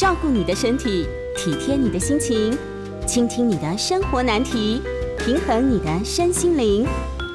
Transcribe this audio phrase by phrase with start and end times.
[0.00, 2.56] 照顾你的身体，体贴你的心情，
[3.06, 4.80] 倾听你的生活难题，
[5.18, 6.86] 平衡你的身心灵。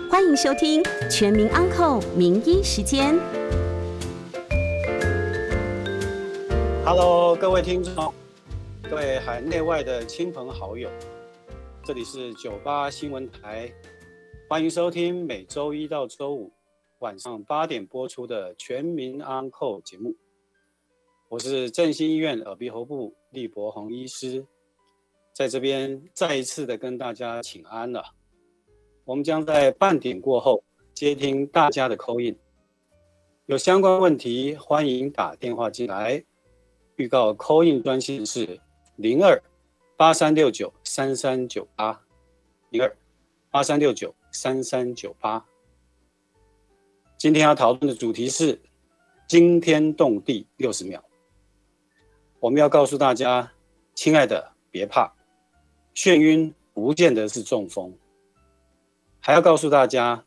[0.10, 3.14] 欢迎收听《全民安扣名医时间》。
[6.84, 8.12] Hello，各位听众，
[8.90, 10.90] 各位海内外的亲朋好友，
[11.84, 13.72] 这里是九八新闻台，
[14.50, 16.52] 欢迎收听每周一到周五
[16.98, 20.16] 晚上八点播出的《全民安扣》节目。
[21.28, 24.46] 我是振兴医院耳鼻喉部李伯宏医师，
[25.34, 28.14] 在这边再一次的跟大家请安了。
[29.06, 32.38] 我们将在半点过后接听大家的 call in，
[33.48, 36.24] 有相关问题欢迎打电话进来。
[36.98, 38.62] 预告 call in 专线是
[38.96, 39.42] 零二
[39.98, 42.00] 八三六九三三九八
[42.70, 42.98] 零二
[43.50, 45.44] 八三六九三三九八。
[47.18, 48.62] 今天要讨论的主题是
[49.28, 51.04] 惊天动地六十秒。
[52.46, 53.54] 我们要告诉大家，
[53.96, 55.12] 亲爱的，别怕，
[55.96, 57.98] 眩晕不见得是中风。
[59.20, 60.24] 还要告诉大家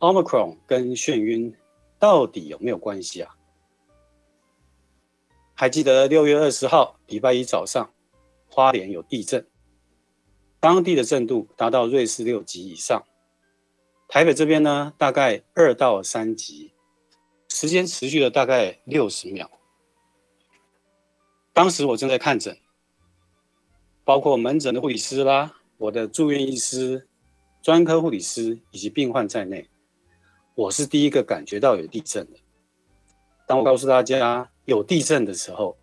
[0.00, 1.56] ，Omicron 跟眩晕
[2.00, 3.36] 到底有没有关系啊？
[5.54, 7.92] 还记得六月二十号礼拜一早上，
[8.50, 9.46] 花莲有地震，
[10.58, 13.04] 当地的震度达到瑞士六级以上。
[14.08, 16.72] 台北这边呢，大概二到三级，
[17.48, 19.48] 时间持续了大概六十秒。
[21.52, 22.56] 当时我正在看诊，
[24.04, 27.06] 包括门诊的护理师啦，我的住院医师、
[27.60, 29.68] 专科护理师以及病患在内，
[30.54, 32.38] 我是第一个感觉到有地震的。
[33.46, 35.76] 当我告诉大家有地震的时候，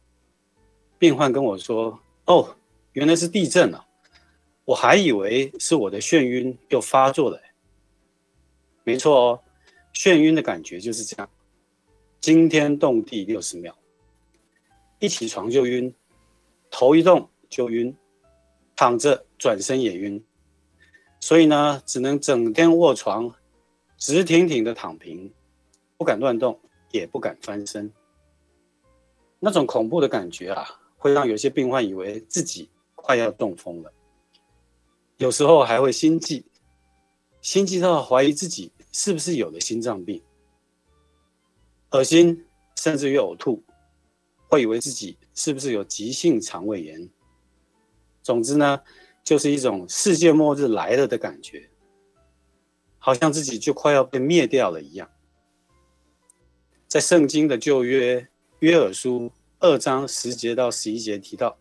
[0.98, 2.56] 病患跟我说：“哦，
[2.94, 3.86] 原来是地震啊！
[4.66, 7.40] 我还以为是我的眩晕又发作了。”
[8.84, 9.40] 没错哦，
[9.94, 11.30] 眩晕的感觉就是这样，
[12.20, 13.78] 惊天动地六十秒，
[15.00, 15.94] 一起床就晕，
[16.70, 17.96] 头一动就晕，
[18.76, 20.24] 躺着转身也晕，
[21.20, 23.34] 所以呢，只能整天卧床，
[23.98, 25.34] 直挺挺的躺平，
[25.98, 26.60] 不敢乱动。
[26.92, 27.94] 也不敢翻身，
[29.40, 30.66] 那种恐怖的感觉啊，
[30.98, 33.94] 会让有些病患以为自己快要中风了，
[35.18, 36.44] 有时候还会心悸，
[37.44, 40.20] 心悸到怀疑自己是不是有了心脏病，
[41.92, 42.44] 恶心，
[42.76, 43.64] 甚至于呕吐，
[44.50, 47.08] 会以为自己是不是有急性肠胃炎。
[48.24, 48.82] 总之呢，
[49.24, 51.70] 就是一种世界末日来了的感觉，
[52.98, 55.10] 好像自己就快要被灭掉了一样。
[56.88, 58.28] 在圣经的旧约
[58.60, 61.56] 约珥书二章十节到十一节提到，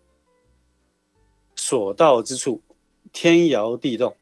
[1.54, 2.62] 所到之处，
[3.12, 4.16] 天摇地动，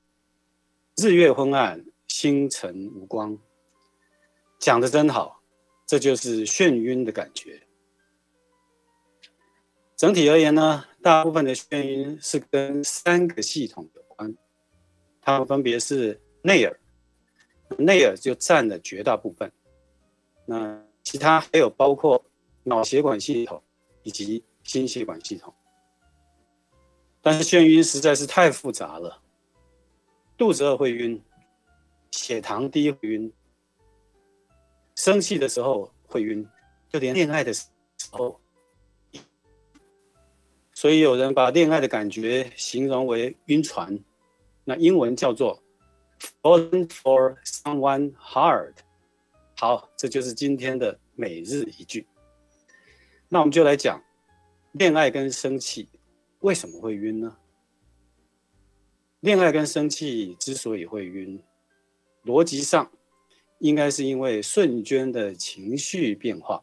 [0.97, 3.39] 日月昏暗，星辰无光。
[4.59, 5.41] 讲的真好，
[5.87, 7.66] 这就是眩晕的感觉。
[9.97, 14.37] 整体而言呢，大部分的眩晕是跟三个系统有关，
[15.23, 16.79] 它们分别是内耳，
[17.79, 19.51] 内耳就占了绝大部分。
[20.45, 22.23] 那其他还有包括
[22.63, 23.63] 脑血管系统
[24.03, 25.55] 以及心血管系统，
[27.23, 29.23] 但是眩晕实在是太复杂了，
[30.37, 31.23] 肚子饿会晕，
[32.11, 33.33] 血糖低会晕，
[34.95, 36.47] 生气的时候会晕，
[36.91, 37.65] 就连恋爱的时
[38.11, 38.39] 候，
[40.77, 43.99] 所以有人把恋爱的感觉形容为晕船，
[44.63, 45.63] 那英文叫做
[46.43, 48.75] falling for someone hard。
[49.57, 52.07] 好，这就是今天的每日一句。
[53.31, 54.05] 那我们就来讲，
[54.73, 55.89] 恋爱跟生气
[56.41, 57.39] 为什么会晕呢？
[59.21, 61.43] 恋爱跟生气之所以会晕，
[62.23, 62.93] 逻辑上
[63.61, 66.63] 应该是因为瞬间的情绪变化，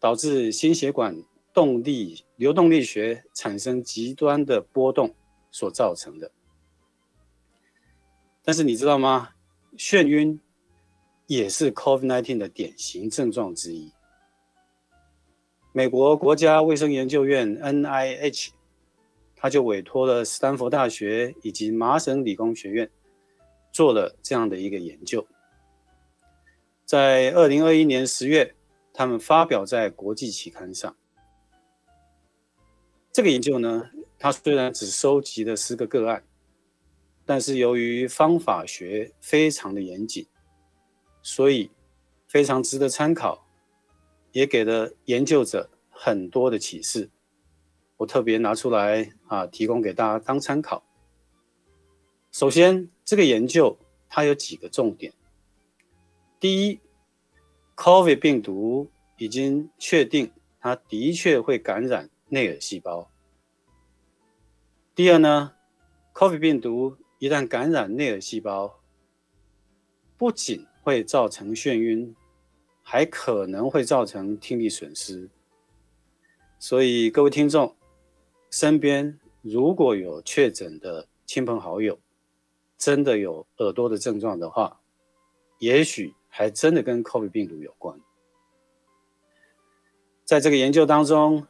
[0.00, 5.14] 导致心血管动力流动力学产生极端的波动
[5.50, 6.30] 所造成的。
[8.42, 9.30] 但是你知道吗？
[9.76, 10.40] 眩晕。
[11.28, 13.90] 也是 COVID-19 的典型症状之一。
[15.72, 18.50] 美国国家卫生研究院 NIH，
[19.34, 22.90] 他就委托了斯坦福大学以及麻省理工学院
[23.72, 25.26] 做了这样的一个研究。
[26.84, 28.54] 在二零二一年十月，
[28.92, 30.94] 他们发表在国际期刊上。
[33.22, 33.88] 这个研究呢，
[34.18, 36.24] 它虽然只收集了十个个案，
[37.24, 40.26] 但是由于方法学非常的严谨。
[41.22, 41.70] 所以
[42.26, 43.46] 非常值得参考，
[44.32, 47.08] 也给了研究者很多的启示。
[47.96, 50.82] 我特别拿出来啊，提供给大家当参考。
[52.32, 53.78] 首先，这个研究
[54.08, 55.12] 它有几个重点。
[56.40, 56.80] 第一
[57.76, 63.08] ，COVID 病毒已经确定它的确会感染内耳细胞。
[64.94, 65.54] 第二呢
[66.12, 68.78] ，COVID 病毒一旦感染内耳细胞，
[70.18, 72.14] 不仅会造成眩晕，
[72.82, 75.30] 还可能会造成听力损失。
[76.58, 77.74] 所以各位听众，
[78.50, 81.98] 身边如果有确诊的亲朋好友，
[82.76, 84.82] 真的有耳朵的症状的话，
[85.58, 87.98] 也许还真的跟 COVID 病毒有关。
[90.26, 91.46] 在这个研究当中，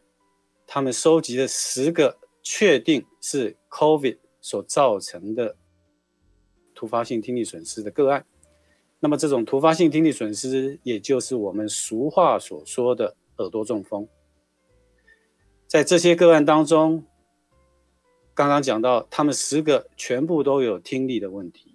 [0.65, 2.22] 他们收集了十个。
[2.43, 5.56] 确定是 COVID 所造成的
[6.75, 8.27] 突发性听力损失的个案，
[8.99, 14.09] 那么这种突发性听力损失，也就是我们俗话所说的耳朵中风。
[15.69, 17.05] 在这些个案当中，
[18.35, 21.75] 刚刚讲到，他们十个全部都有听力的问题，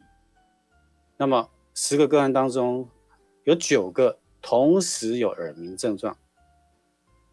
[1.17, 2.89] 那么十个个案当中，
[3.45, 6.17] 有九个同时有耳鸣症状，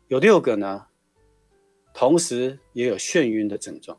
[0.06, 0.86] 有六个呢。
[1.94, 3.96] 同时也有眩晕的症状。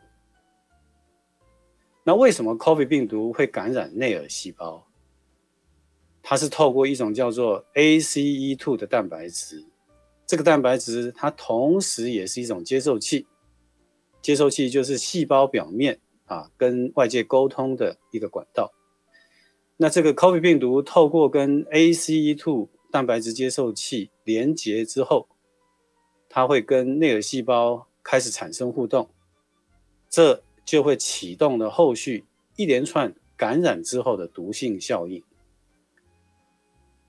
[2.03, 4.85] 那为什么 COVID 病毒会感染内耳细胞？
[6.21, 9.65] 它是透过一种叫做 ACE2 的蛋白质。
[10.27, 13.25] 这个蛋白质它同时也是一种接受器，
[14.21, 18.73] 接受器就是细胞表面啊跟外界沟通的一个管道。
[19.77, 25.27] 那这个 COVID 病毒透过跟 ACE2 蛋白质接受器连接之后，
[26.35, 29.09] 它会跟内耳细胞开始产生互动，
[30.09, 32.25] 这就会启动了后续
[32.57, 35.23] 一连串感染之后的毒性效应。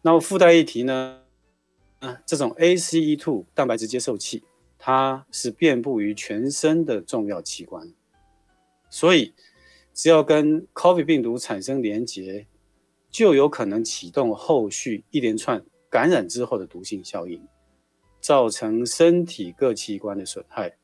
[0.02, 1.22] 那么附带一提呢，
[1.98, 4.44] 啊，这种 ACE2 蛋白质接受器，
[4.78, 7.92] 它是遍布于全身的重要器官，
[8.88, 9.34] 所以
[9.92, 12.46] 只要跟 COVID 病毒产生连结，
[13.10, 17.44] 就有可能启动后续一连串感染之后的毒性效应。
[18.26, 20.76] 造成身体各器官的损害，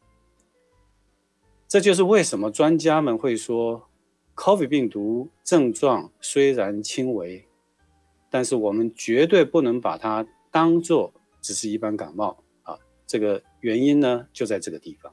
[1.67, 3.89] 这就是为什么专家们会说
[4.37, 7.45] ，COVID 病毒症状虽然轻微，
[8.31, 12.79] 但是我们绝对不能把它当做只是一般感冒啊。
[13.09, 15.13] 这个原因呢，就在这个地方。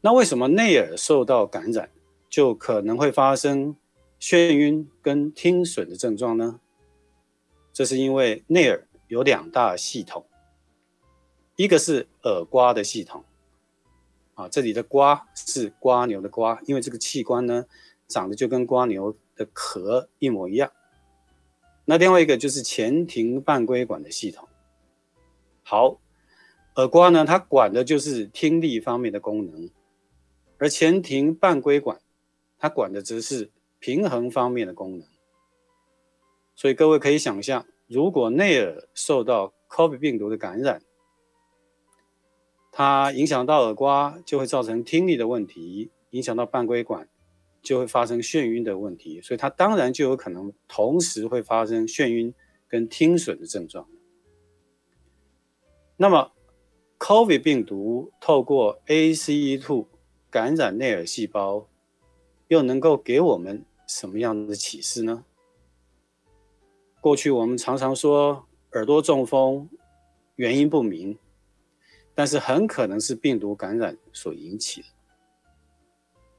[0.00, 1.90] 那为什么内耳受到感染，
[2.30, 3.76] 就可能会发生
[4.18, 6.58] 眩晕跟听损的症状呢？
[7.70, 8.85] 这是因为内耳。
[9.08, 10.26] 有两大系统，
[11.54, 13.24] 一个是耳瓜的系统，
[14.34, 17.66] 啊，这里的瓜是瓜牛的瓜，因为这个器官呢
[18.08, 20.72] 长得就跟瓜牛的壳一模一样。
[21.84, 24.48] 那另外一个就是前庭半规管的系统。
[25.62, 26.00] 好，
[26.74, 29.70] 耳瓜呢，它管的就是听力方面的功能，
[30.58, 32.00] 而前庭半规管
[32.58, 35.06] 它管的则是平衡方面的功能。
[36.56, 37.64] 所以各位可以想象。
[37.86, 40.82] 如果内耳受到 COVID 病毒的感染，
[42.72, 47.08] 它影响到耳瓜，就会造成听力的问题；影响到半规管，
[47.62, 49.20] 就会发生眩晕的问题。
[49.20, 52.34] 所以它当然就有可能同时会发生眩晕
[52.68, 53.88] 跟听损的症状。
[55.96, 56.32] 那么
[56.98, 59.86] ，COVID 病毒透过 ACE2
[60.28, 61.68] 感染内耳细胞，
[62.48, 65.24] 又能够给我们什么样的启示呢？
[67.06, 69.70] 过去我们常常说耳朵中风
[70.34, 71.16] 原因不明，
[72.16, 74.88] 但是很可能是病毒感染所引起的。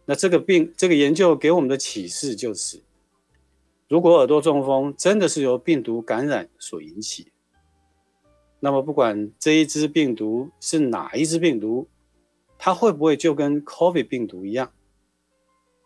[0.03, 2.83] 那这个病这个研究给我们的启示就是，
[3.87, 7.31] 如果耳朵中风真的是由病毒感染所引起，
[8.59, 11.87] 那么不管这一支病毒是哪一支病毒，
[12.57, 14.73] 它会不会就跟 COVID 病毒一样，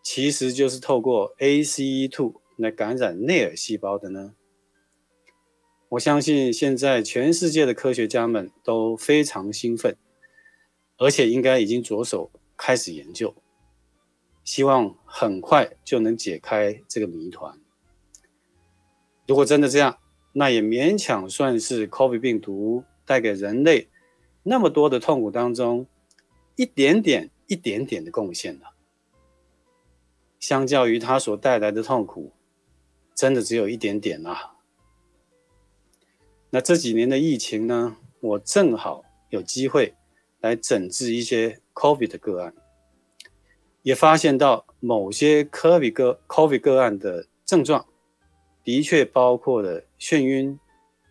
[0.02, 4.34] 其实就是透过 ACE2 来感染内耳细胞的呢？
[5.92, 9.98] 我相信现在全世界的科学家们都非常兴奋，
[10.98, 13.36] 而且应该已经着手开始研究，
[14.46, 17.60] 希望很快就能解开这个谜团。
[19.28, 19.98] 如果真的这样，
[20.32, 23.90] 那也勉强算是 COVID 病毒带给人类
[24.44, 25.88] 那么多的痛苦当中
[26.56, 28.76] 一点点、一点点的贡献了。
[30.40, 32.32] 相较于它所带来的痛苦，
[33.14, 34.54] 真的只有一点点啊。
[36.54, 39.96] 那这几年的疫情呢，我正好有机会
[40.42, 42.54] 来诊治一些 COVID 的个案，
[43.84, 47.86] 也发现到某些 COVID 个 COVID 个案的症状，
[48.66, 50.60] 的确包括了眩晕、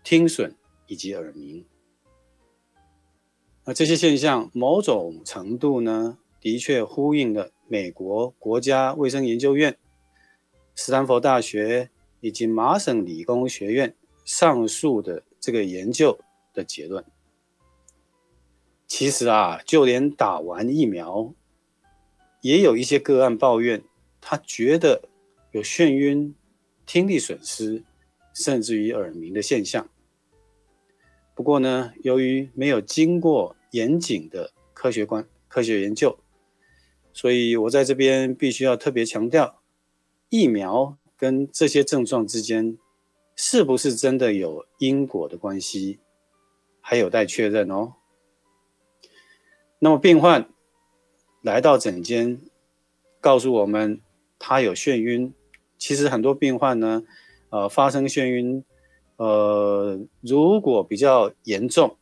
[0.05, 0.55] 听损
[0.87, 1.65] 以及耳鸣。
[3.65, 9.79] 那这些现象某种程度呢，的确呼应了美国国家卫生研究院、
[10.75, 11.89] 斯坦福大学
[12.21, 15.23] 以及麻省理工学院上述的。
[15.41, 16.19] 这个研究
[16.53, 17.05] 的结论，
[18.87, 21.33] 其实啊，就连打完疫苗，
[22.43, 23.83] 也有一些个案抱怨，
[24.21, 25.09] 他觉得
[25.53, 26.35] 有眩晕、
[26.85, 27.83] 听力损失，
[28.35, 29.89] 甚至于耳鸣的现象。
[31.35, 36.19] 不过呢，由于没有经过严谨的科学观科学研究，
[37.15, 39.63] 所以我在这边必须要特别强调，
[40.29, 42.77] 疫苗跟这些症状之间
[43.43, 45.99] 是不是真的有因果的关系，
[46.83, 47.95] 还有待确认哦。
[49.79, 50.51] 那么病患
[51.41, 52.39] 来到诊间，
[53.19, 54.03] 告诉我们
[54.39, 55.33] 他有眩晕。
[55.79, 57.03] 其实很多病患呢，
[57.49, 58.63] 呃，发生眩晕，
[59.17, 61.97] 呃，如果比较严重，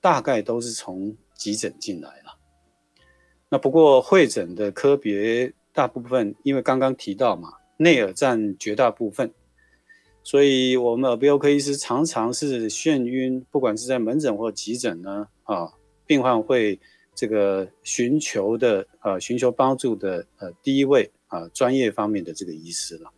[0.00, 2.38] 大概都是从急诊进来了。
[3.48, 9.34] 那不过会诊的科别大部分，因为刚刚提到嘛，内耳占绝大部分，
[10.22, 15.72] 所以我们耳鼻喉科医师常常是眩晕，不管是在门诊或急诊呢，啊。
[16.04, 16.78] 病患会
[17.14, 23.10] 这个寻求的呃寻求帮助的呃第一位啊专业方面的这个医师了。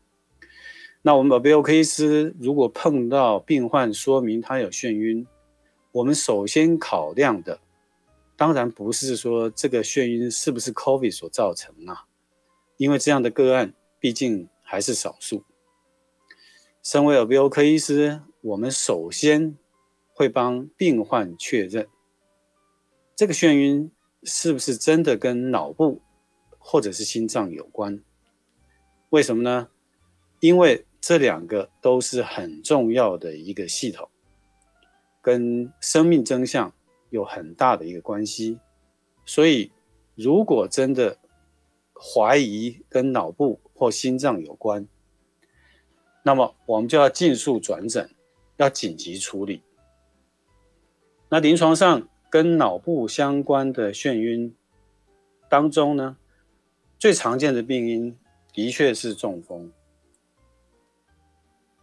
[1.02, 5.26] 那我们耳鼻喉科医师如果碰到病患说明他有眩晕，
[5.90, 7.58] 我们首先考量的
[8.36, 12.04] 当然不是说这个眩晕是不是 COVID 所造成啊，
[12.76, 15.42] 因为这样的个案毕竟还是少数。
[16.84, 19.56] 身为耳鼻喉科医师，我们首先
[20.12, 21.88] 会帮病患确认。
[23.16, 23.90] 这个眩晕
[24.22, 26.02] 是不是真的跟脑部
[26.58, 28.02] 或者是心脏有关？
[29.08, 29.70] 为什么呢？
[30.40, 34.10] 因为这两个都是很重要的一个系统，
[35.22, 36.70] 跟生命真相
[37.08, 38.58] 有很大的一个关系。
[39.24, 39.72] 所以，
[40.16, 41.16] 如果真的
[41.94, 44.86] 怀疑跟脑部或心脏有关，
[46.24, 48.10] 那么我们就要尽速转诊，
[48.56, 49.62] 要紧急处理。
[51.28, 52.08] 那临床上。
[52.30, 54.56] 跟脑部相关的眩晕
[55.48, 56.16] 当中呢，
[56.98, 58.18] 最常见的病因
[58.52, 59.70] 的确是中风，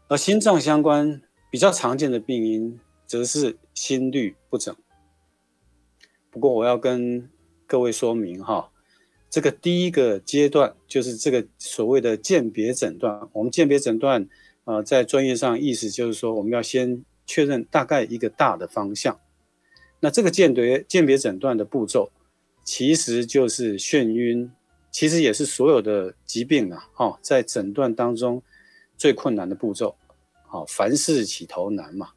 [0.09, 4.75] 而心脏相关比较常见的病因则是心律不整。
[6.29, 7.29] 不过我要跟
[7.65, 8.70] 各位说明哈，
[9.31, 13.29] 这个第一个阶段就是这个所谓的鉴别诊断。
[13.31, 14.27] 我们鉴别诊断，
[14.65, 19.17] 呃，在专业上意思就是说，我们要先确认大概一个大的方向。
[20.01, 22.11] 那这个鉴别鉴别诊断的步骤，
[22.65, 24.51] 其实就是眩晕，
[24.91, 28.43] 其实也是所有的疾病啊，哈，在诊断当中
[28.97, 29.95] 最困难的步骤，
[30.47, 32.09] 好，凡事起头难嘛。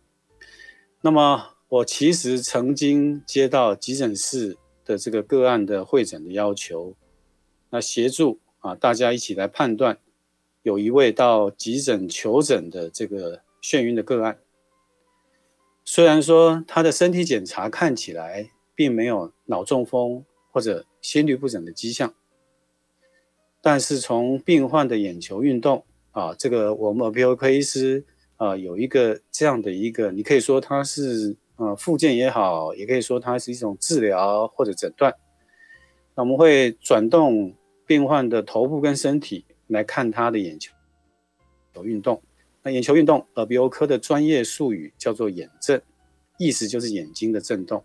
[1.02, 6.92] 那么我其实曾经接到急诊室的这个个案的会诊的要求，
[7.74, 9.98] 那协助啊大家一起来判断，
[10.62, 14.38] 有一位到急诊求诊的这个眩晕的个案。
[15.84, 22.14] 虽然说他的身体检查看起来并没有脑中风或者心律不整的迹象，
[23.60, 28.04] 但是从病患的眼球运动啊，这个我们耳鼻喉科医师
[28.36, 35.12] 啊有一个这样的一个，你可以说它是呃复健也好，也可以说它是一种治疗或者诊断。
[36.14, 37.52] 那我们会转动
[37.86, 40.72] 病患的头部跟身体来看他的眼球
[41.74, 42.22] 有运动。
[42.62, 45.82] 那眼球运动，耳鼻喉科的专业术语叫做眼震，
[46.38, 47.84] 意思就是眼睛的震动。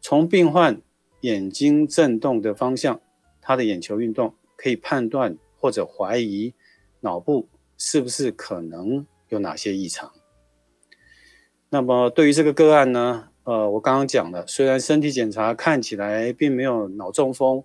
[0.00, 0.82] 从病患
[1.22, 3.00] 眼睛震动的方向，
[3.40, 6.52] 他的眼球运动可以判断或者怀疑
[7.00, 10.12] 脑部是不是可能有哪些异常。
[11.70, 17.64] 那么对于这个个案呢，呃，我刚刚讲了，虽然身体检查看起来并没有脑中风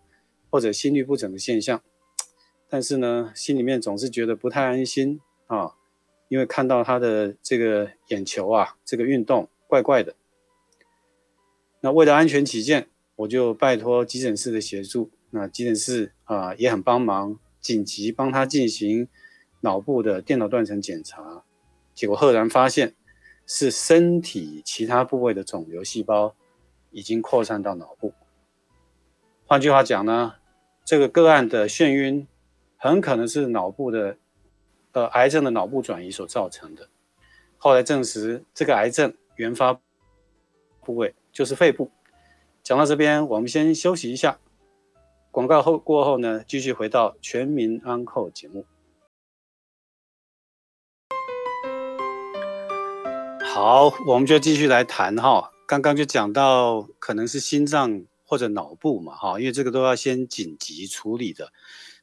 [0.54, 1.82] 或者心律不整的现象，
[2.70, 5.72] 但是呢，心里面总是觉得不太安心啊。
[6.28, 10.14] 因为看到他的这个眼球啊，这个运动怪怪的。
[11.82, 15.10] 那为了安全起见，我就拜托急诊室的协助。
[15.32, 19.08] 那急诊室啊也很帮忙，紧急帮他进行
[19.62, 21.44] 脑部的电脑断层检查。
[21.96, 22.94] 结果赫然发现
[23.48, 26.36] 是身体其他部位的肿瘤细胞
[26.92, 28.14] 已经扩散到脑部。
[29.48, 30.36] 换句话讲呢，
[30.86, 32.28] 这个个案的眩晕
[32.78, 34.18] 很可能是脑部的。
[34.96, 36.88] 呃，癌症的脑部转移所造成的，
[37.58, 39.80] 后来证实这个癌症原发
[40.82, 41.90] 部位就是肺部。
[42.62, 44.38] 讲到这边，我们先休息一下，
[45.32, 48.68] 广告后过后呢，继续回到全民安扣节目。
[53.44, 61.52] 好，我们就继续来谈哈，刚刚就讲到可能是心脏或者脑部嘛哈，因为这个都要先紧急处理的，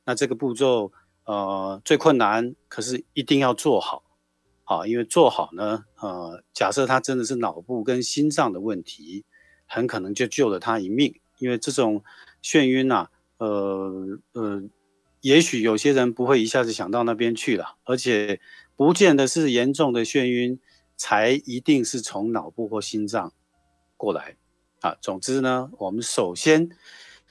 [0.04, 0.92] 那这个步骤。
[1.24, 4.02] 呃，最困难，可是一定要做好，
[4.64, 9.24] 好，因为做好呢，呃，假设他真的是脑部跟心脏的问题，
[9.64, 11.20] 很可能就救了他一命。
[11.38, 12.02] 因为这种
[12.42, 14.62] 眩晕呐，呃呃，
[15.20, 18.40] 也许有些人不会一下子想到那边去了，而且
[18.74, 20.58] 不见得是严重的眩晕
[20.96, 23.32] 才一定是从脑部或心脏
[23.96, 24.36] 过来
[24.80, 24.96] 啊。
[25.00, 26.70] 总之呢，我们首先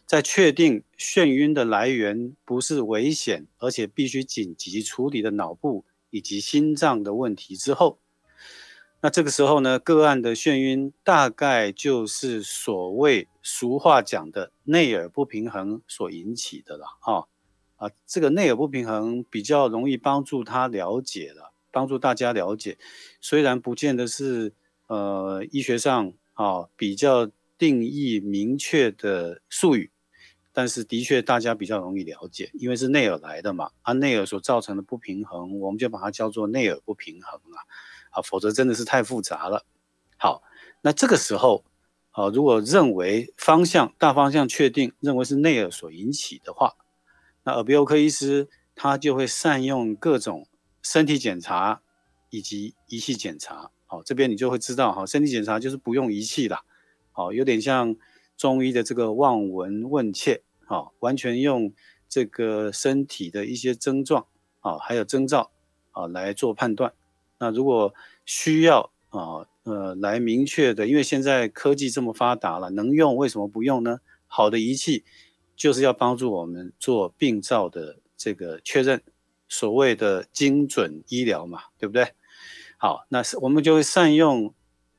[0.06, 8.00] 在确定眩晕的来源不是危险，而且必须紧急处理的脑部以及心脏的问题之后。
[9.02, 17.28] 那这个时候呢，个案的眩晕大概就是所谓俗话讲的内耳不平衡所引起的了，哈
[17.78, 22.78] 啊，这个内耳不平衡比较容易帮助他了解了，帮助大家了解，
[23.22, 24.52] 虽然不见得是
[24.88, 29.92] 呃医学上啊比较定义明确的术语，
[30.52, 37.62] 但是的确大家比较容易了解，因为是内耳来的嘛，啊内耳所造成的不平衡，我们就把它叫做内耳不平衡啊。
[38.12, 39.68] 啊，否则真的是太复杂了。
[40.18, 40.42] 好，
[40.82, 41.64] 那这个时候，
[42.10, 46.74] 啊，如果认为方向大方向确定，认为是内耳所引起的话，
[47.44, 50.48] 那耳鼻喉科医师他就会善用各种
[50.82, 51.84] 身体检查
[52.32, 53.70] 以及仪器检查。
[53.86, 56.64] 好，这边你就会知道，哈，身体检查就是不用仪器啦，
[57.20, 57.98] 好，有点像
[58.38, 61.74] 中医的这个望闻问切，啊，完全用
[62.08, 64.26] 这个身体的一些症状，
[64.62, 65.52] 啊，还有征兆，
[65.92, 66.94] 啊，来做判断。
[67.38, 74.00] 那如果需要啊呃来明确的，因为现在科技这么发达了，能用为什么不用呢？
[74.26, 75.04] 好的仪器
[75.58, 79.04] 就是要帮助我们做病灶的这个确认，
[79.50, 82.14] 所谓的精准医疗嘛，对不对？
[82.78, 84.54] 好，那是我们就会善用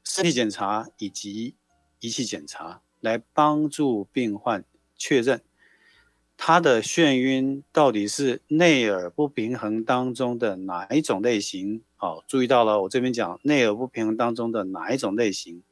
[0.04, 1.54] 身体检查以及
[2.00, 4.64] 仪器检查来帮助病患
[4.96, 5.42] 确认。
[6.42, 11.82] 他的眩晕到底是内耳不平衡当中的哪一种类型？
[11.96, 15.62] 好，注意到了，我这边讲内耳不平衡当中的哪一种类型？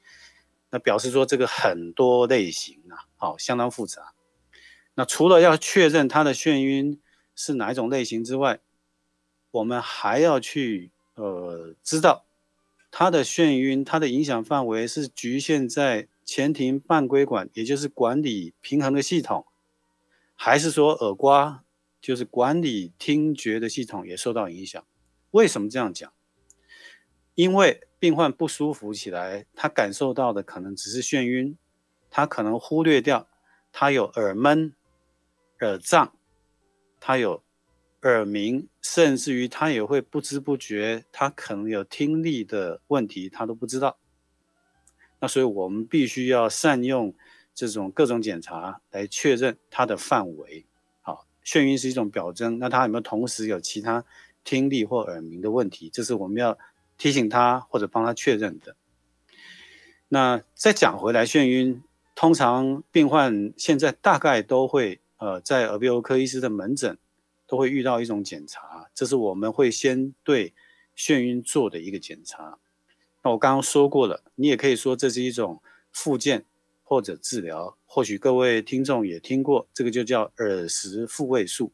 [0.70, 4.12] 那表示说这个很多类型啊，好，相当复杂。
[4.94, 7.00] 那除了要确认他的眩晕
[7.34, 8.60] 是哪一种类型之外，
[9.50, 12.26] 我们还要去呃知道
[12.90, 19.46] 他的眩晕，它的影响范围是局限在前庭半规管，也就是管理平衡的系统。
[20.34, 21.64] 还是说耳瓜
[22.02, 24.86] 就是管理听觉的系统也受到影响？
[25.30, 26.12] 为什么这样讲？
[27.34, 31.56] 因为病患不舒服起来，他感受到的可能只是眩晕，
[32.10, 33.26] 他可能忽略掉
[33.72, 34.74] 他有耳闷、
[35.60, 36.14] 耳胀，
[37.00, 37.42] 他有
[38.02, 43.98] 耳鸣，甚至于他也会不知不觉，他可能有听力的问题，他都不知道。
[45.20, 47.14] 那所以我们必须要善用。
[47.54, 50.64] 这种各种检查来确认它的范围，
[51.00, 54.04] 好，眩晕是一种表征，那他有没有同时有其他
[54.44, 55.90] 听力或耳鸣的问题？
[55.92, 56.56] 这是我们要
[56.96, 58.76] 提醒他或者帮他确认的。
[60.06, 61.82] 那再讲回来，眩晕
[62.14, 66.96] 通常病患现在大概都会，呃，在耳鼻喉科医师的门诊
[67.48, 70.54] 都会遇到一种检查，这是我们会先对
[70.96, 72.60] 眩晕做的一个检查。
[73.22, 76.44] 那我刚刚说过了，你也可以说这是一种附件。
[76.90, 81.70] 或者治疗，或许各位听众也听过，这个就叫耳石复位术，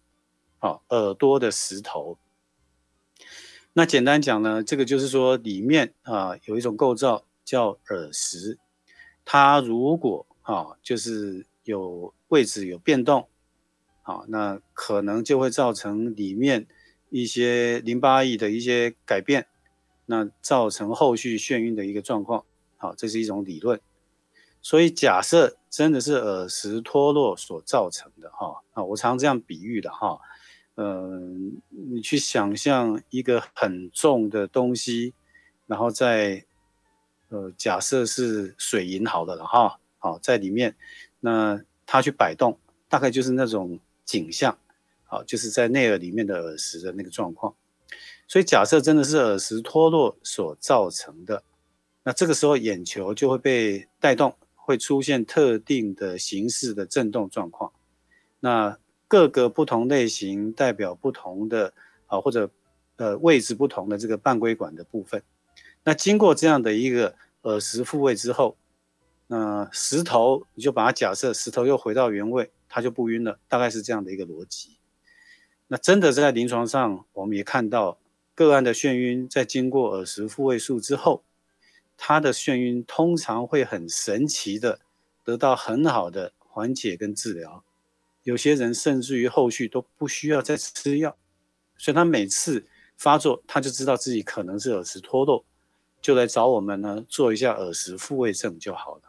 [0.58, 2.18] 好，耳朵的石头。
[3.74, 8.58] 那简单讲呢，这个就是说里面啊有一种构造叫耳石，
[9.24, 13.28] 它如果啊就是有位置有变动，
[14.02, 16.66] 好，那可能就会造成里面
[17.10, 19.46] 一些淋巴液的一些改变，
[20.06, 22.44] 那造成后续眩晕的一个状况，
[22.76, 23.80] 好，这是一种理论。
[24.60, 30.18] 所以假设真的是耳石脱落所造成的哈啊，我常这样比喻的哈，
[30.76, 35.12] 嗯，你去想象一个很重的东西，
[35.66, 36.46] 然后在
[37.28, 40.74] 呃假设是水银好的了哈，好在里面，
[41.20, 44.58] 那它去摆动，大概就是那种景象，
[45.04, 47.54] 好就是在内耳里面的耳石的那个状况。
[48.26, 51.42] 所以假设真的是耳石脱落所造成的，
[52.02, 54.36] 那这个时候眼球就会被带动。
[54.66, 57.70] 会出现特定的形式的震动状况，
[58.40, 61.74] 那各个不同类型代表不同的
[62.06, 62.48] 啊或者
[62.96, 65.22] 呃位置不同的这个半规管的部分，
[65.82, 68.56] 那经过这样的一个耳石复位之后，
[69.26, 74.78] 那石头你就把它假设石头又回到原位，它就不晕了，大概是这样的一个逻辑。
[75.66, 77.98] 那真的在临床上，我们也看到
[78.34, 81.22] 个案的眩晕在经过耳石复位术之后。
[81.96, 84.80] 他的眩晕通常会很神奇的
[85.22, 87.62] 得到很好的缓解跟治疗，
[88.24, 91.16] 有些人甚至于后续都不需要再吃药，
[91.78, 92.66] 所以他每次
[92.96, 95.44] 发作他就知道自己可能是耳石脱落，
[96.02, 99.02] 就来找我们呢做一下耳石复位症就好了。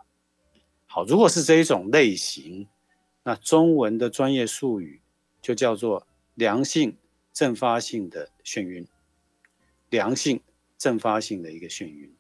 [0.86, 2.68] 好，如果是这一种类型，
[3.24, 5.02] 那中文的专业术语
[5.42, 6.96] 就叫做良性
[7.34, 8.88] 阵发性的眩晕，
[9.90, 10.42] 良性
[10.78, 12.16] 阵发性的一个眩晕。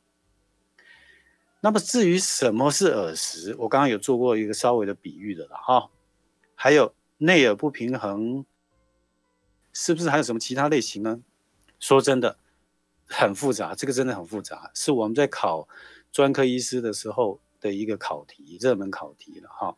[1.62, 5.90] 那么至于什么是耳石，我刚刚有做过一个稍微的比喻的了哈。
[6.56, 8.46] 还有内耳不平衡，
[9.74, 11.22] 是不是还有什么其他类型呢？
[11.80, 12.38] 说真的，
[13.08, 15.68] 很复杂，这个真的很复杂，是我们在考
[16.12, 17.40] 专科医师的时候。
[17.62, 19.76] 的一个考题，热门考题了哈，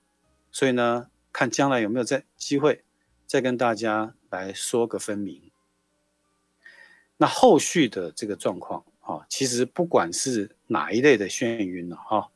[0.51, 2.83] 所以呢，看将来有没有再机会
[3.25, 5.46] 再跟大家来说个分明。
[7.17, 12.29] 那后续的这个状况啊，其实不管是哪一类的眩晕了哈，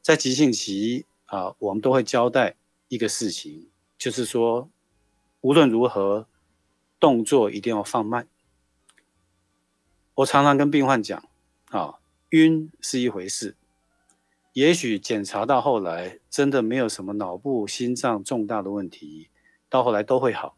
[0.00, 2.56] 在急性期啊，我们都会交代
[2.88, 4.68] 一个事情，就是说
[5.42, 6.26] 无论如何
[6.98, 8.26] 动作一定要放慢。
[10.14, 11.28] 我常常跟病患讲
[11.70, 11.96] 啊，
[12.30, 13.54] 晕是一回事。
[14.54, 19.28] 也许检查到后来真的没有什么脑部、心脏重大的问题，
[19.68, 20.56] 到后来都会好。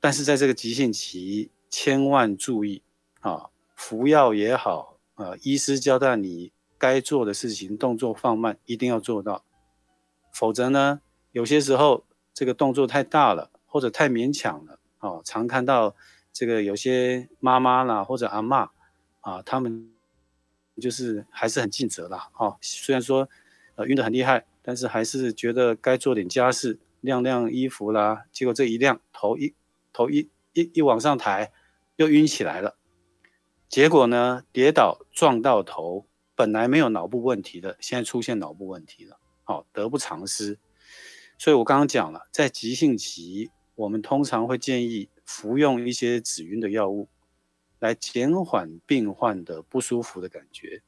[0.00, 2.82] 但是在这个急性期，千万注意
[3.18, 9.44] 啊，服药也好，呃，医师交代你该做的事情，动作放慢，一定要做到。
[10.32, 11.00] 否则呢，
[11.32, 15.96] 有些时候这个动作太大了，或者太勉强了，哦，常看到
[16.32, 18.70] 这个有些妈妈啦或者阿妈
[19.22, 19.90] 啊，他们。
[20.82, 23.28] 就是还是很尽责啦，哈，虽然说，
[23.76, 28.24] 呃，晕得很厉害，但是还是觉得该做点家事，晾晾衣服啦。
[28.32, 29.54] 结果这一晾，头一
[29.92, 31.52] 头一一一往上抬，
[31.96, 32.76] 又晕起来了。
[33.68, 40.58] 结果呢，跌倒撞到头，本来没有脑部问题的，现在出现脑部问题了，好，得不偿失。
[41.38, 47.08] 所以我刚刚讲了，在急性期，我们通常会建议服用一些止晕的药物。
[47.80, 50.82] 来减缓病患的不舒服的感觉。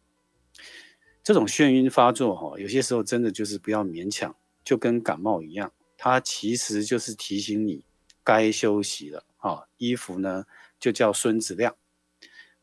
[1.22, 7.84] 这种眩晕发作，哈，有些时候真的就是不要勉强，就跟感冒一样，它其实就是提醒你
[8.24, 9.68] 该休息了，哈。
[9.76, 10.46] 衣服呢
[10.78, 11.76] 就叫孙子亮。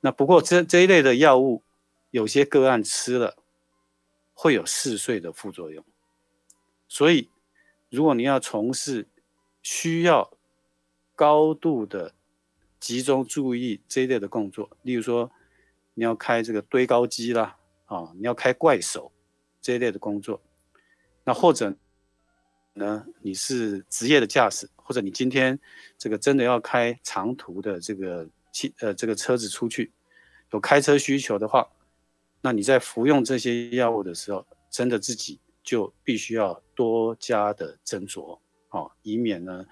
[0.01, 1.63] 那不过这这一类的药物，
[2.11, 3.37] 有些个案吃了
[4.33, 5.83] 会有嗜睡的副作用，
[6.87, 7.29] 所以
[7.89, 9.07] 如果你要从事
[9.61, 10.37] 需要
[11.15, 12.13] 高度的
[12.79, 15.31] 集中注意这一类的工作，例如说
[15.93, 19.11] 你要开这个堆高机啦，啊，你要开怪手
[19.61, 20.41] 这一类的工作，
[21.23, 21.75] 那或者
[22.73, 25.59] 呢，你是职业的驾驶，或者你今天
[25.97, 29.91] 这个真的要开长途的这个汽呃这个车子出去，
[30.51, 31.67] 有开车需求的话，
[32.41, 39.65] 那你在服用这些药物的时候，真的自己就必须要多加的斟酌，啊，以免呢。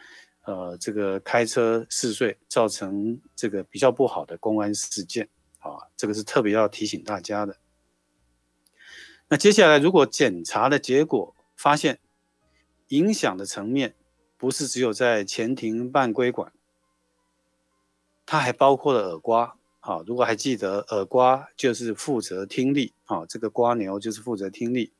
[0.43, 7.55] 呃，这个开车嗜睡造成这个比较不好的公安事件啊，这个是特别要提醒大家的。
[9.27, 11.99] 那接下来，如果检查的结果发现
[12.91, 13.95] 影响的层面
[14.37, 16.51] 不是只有在前庭半规管，
[18.25, 20.03] 它还包括了耳瓜啊。
[20.05, 24.91] 如果还记得，耳瓜就是负责听力啊，这个瓜牛就是负责听力，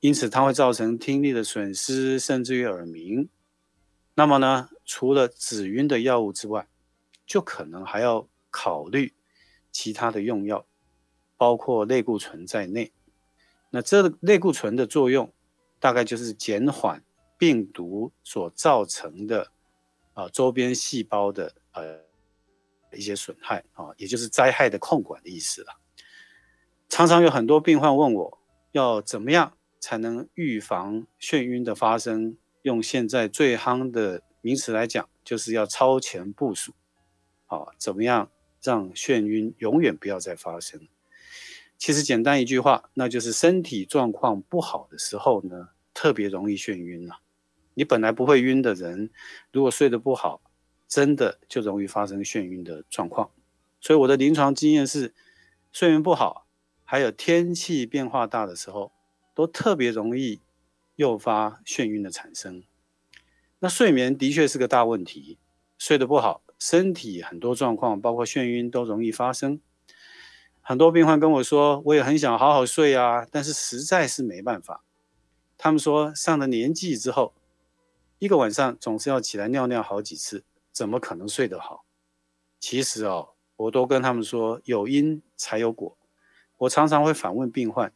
[0.00, 3.28] 因此它会造成听力的损失，甚至于耳鸣。
[4.14, 6.66] 那么呢，除了止晕的药物之外，
[7.26, 9.12] 就可能还要考虑
[9.70, 10.64] 其他的用药，
[11.36, 12.90] 包括类固醇在内。
[13.70, 15.30] 那这类固醇的作用，
[15.78, 17.04] 大概就是减缓
[17.38, 19.52] 病毒所造成的
[20.12, 22.00] 啊周边细胞的呃
[22.92, 25.78] 一些损害啊，也就是灾害的控管的意思了。
[26.88, 28.38] 常常有很多病患问我，
[28.72, 32.36] 要怎么样才能预防眩晕的发生？
[32.62, 36.72] 用现在最夯的名词来讲，就是要超前部署，
[37.46, 40.88] 啊，怎么样让眩晕永远不要再发生？
[41.78, 47.20] 其实简单一句话，那就是身体状况不好的时候呢，特别容易眩晕了。
[47.78, 49.08] 你本来不会晕的人，
[49.52, 50.42] 如果睡得不好，
[50.86, 53.30] 真的就容易发生眩晕的状况。
[53.80, 55.14] 所以我的临床经验是，
[55.72, 56.46] 睡眠不好，
[56.84, 58.92] 还有天气变化大的时候，
[59.32, 60.40] 都特别容易。
[60.96, 62.64] 诱发眩晕的产生，
[63.60, 65.38] 那睡眠的确是个大问题。
[65.78, 69.60] 睡得不好，身体很多状况，包括眩晕都容易发生。
[70.60, 74.82] 很多病患跟我说，我也很想好好睡啊，但是实在是没办法。
[75.56, 77.32] 他们说上了年纪之后，
[78.18, 81.84] 一个晚上总是要起来尿尿好几次，怎么可能睡得好？
[82.58, 85.96] 其实哦，我都跟他们说，有因才有果。
[86.56, 87.92] 我常常会反问病患，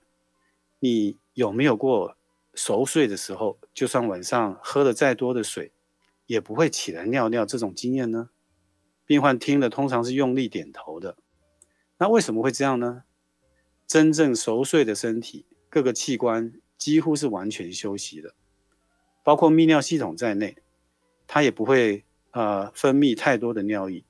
[0.79, 2.17] 你有没有过？
[2.55, 5.73] 熟睡的时候，就算晚上喝了再多的水，
[6.27, 7.47] 也不会起来尿尿。
[7.47, 8.29] 这种经验呢，
[9.07, 11.17] 病患听了通常是用力点头的。
[11.97, 13.05] 那为什么会这样呢？
[13.87, 18.35] 真正熟睡的身体，各个器官几乎是完全休息的，
[19.23, 20.57] 包括泌尿系统在内，
[21.27, 24.05] 它也不会呃分泌太多的尿液。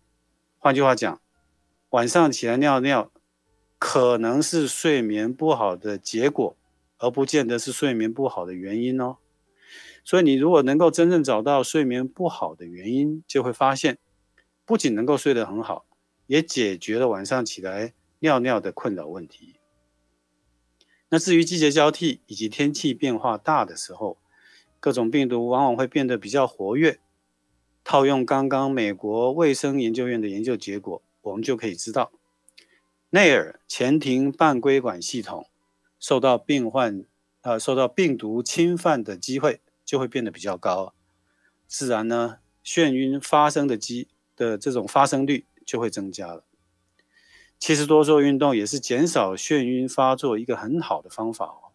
[0.58, 1.20] 换句话讲，
[1.90, 3.10] 晚上起来尿尿，
[3.78, 6.56] 可能是睡眠不好的结果，
[6.98, 9.16] 而不见得是睡眠不好的原因哦。
[10.04, 13.98] 所以你如果能够真正找到睡眠不好的原因，就会发现，
[14.64, 15.84] 不仅能够睡得很好，
[16.26, 19.56] 也解决了晚上起来尿尿的困扰问题。
[21.08, 24.16] 那至于季节交替以及天气变化大的时候，
[24.82, 26.98] 各种病毒往往会变得比较活跃。
[27.84, 32.10] 套用刚刚美国卫生研究院的研究结果，我们就可以知道，
[33.10, 35.46] 内耳前庭半规管系统
[36.00, 37.04] 受到病患
[37.42, 40.94] 呃受到病毒侵犯的机会就会变得比较高，
[41.68, 46.44] 自然呢眩晕发生的机的这种发生率就会增加了。
[47.58, 51.71] 其实多做运动也是减少眩晕发作一个很好的方法哦，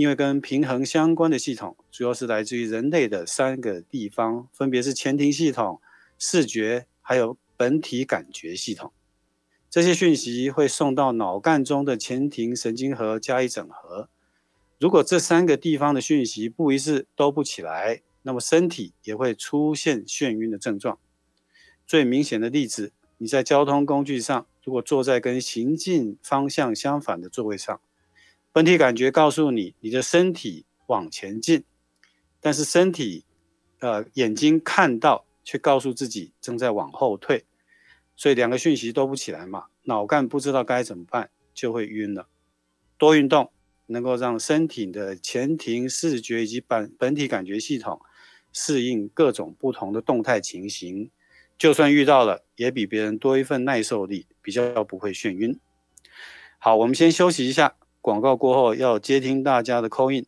[0.00, 5.78] 因为跟平衡相关的系统主要是来自于人类的三个地方，分别是前庭系统、
[6.18, 8.94] 视觉还有本体感觉系统。
[9.68, 14.08] 这些讯息会送到脑干中的前庭神经核加以整合。
[14.78, 20.98] 如果这三个地方的讯息不一致都不起来，那么身体也会出现眩晕的症状。
[21.86, 24.46] 最明显的例子，你在交通工具上。
[24.64, 27.78] 如果坐在跟行进方向相反的座位上，
[28.52, 31.64] 本体感觉告诉你你的身体往前进，
[32.40, 33.24] 但是身体，
[33.78, 37.44] 呃，眼睛看到却告诉自己正在往后退，
[38.16, 42.28] 所以两个讯息都不起来嘛，脑干不知道该怎么办，就会晕了。
[42.98, 43.52] 多运动
[43.86, 48.00] 能够让身体的前庭视觉以及本本体感觉系统
[48.52, 51.10] 适应各种不同的动态情形。
[51.56, 55.58] 就算遇到了，也比别人多一份耐受力，比较不会眩晕。
[56.58, 60.24] 好，我们先休息一下，广告过后要接听大家的 call in。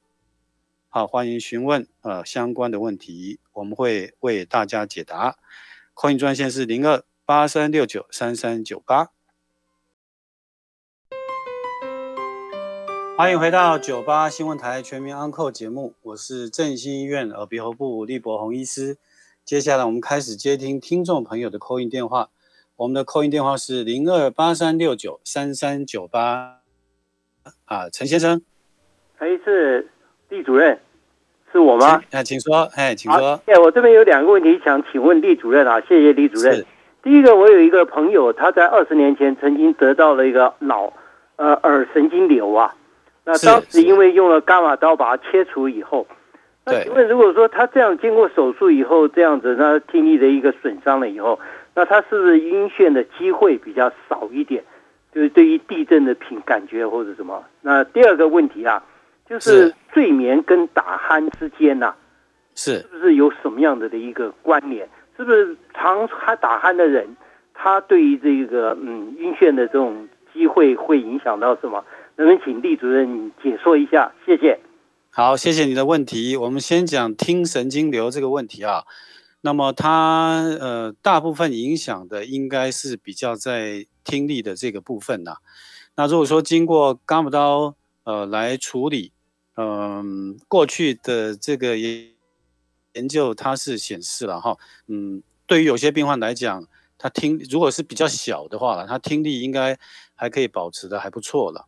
[0.91, 5.39] 好，欢迎询问呃相关的问题，我们会为大家解答。
[5.95, 9.09] call in 专线是零二八三六九三三九八。
[13.17, 18.99] 欢迎回到九八新闻台全民安扣节目，我是振兴医院耳鼻喉部立博宏医师。
[19.47, 22.29] 接下来我们开始接听听众朋友的扣音电话，
[22.77, 26.62] 我们的扣音电话是零二八三六九三三九八。
[27.67, 28.41] 啊，陈先生，
[29.19, 29.89] 哎，是
[30.29, 30.79] 厉主任，
[31.51, 32.03] 是我吗？
[32.11, 33.41] 哎，请说，哎，请说。
[33.47, 36.65] 哎，我这边有两个问题想请问厉主任啊，谢谢厉主任。
[37.03, 40.93] 第一个，我有一个朋友，他在二十年前曾经得到了一个脑
[41.37, 42.75] 呃耳神经瘤啊，
[43.25, 46.07] 那当时因为用了伽马刀把它切除以后。
[46.65, 51.41] 那请问，如果说他这样经过手术以后，这样子，那听力的一个损伤了以后，
[51.75, 54.63] 那他是不是晕眩的机会比较少一点？
[55.15, 57.45] 就是对于地震的品感觉或者什么？
[57.61, 58.83] 那第二个问题啊，
[59.29, 61.95] 就是睡眠跟打鼾之间呐，
[62.55, 64.89] 是是不是有什么样的的一个关联？
[65.17, 67.17] 是不是常还打鼾的人，
[67.53, 71.85] 他对于这个嗯晕眩的这种机会会影响到什么？
[72.17, 74.13] 能不能请厉主任解说一下？
[74.25, 74.59] 谢谢。
[75.11, 76.37] 好，谢谢你的问题。
[76.37, 78.85] 我们先讲听神经瘤这个问题啊。
[79.43, 85.37] 那么它呃，大部分影响的应该是比较在听力的这个部分呐。
[85.97, 87.75] 那如果说经过伽马刀
[88.05, 89.13] 呃来处理，
[89.57, 92.09] 嗯，过去的这个研
[92.95, 99.79] 研究它是显示了哈，嗯，对于有些病患来讲，他听如果是比较小的话了，他听力应该
[100.15, 101.67] 还可以保持的还不错了。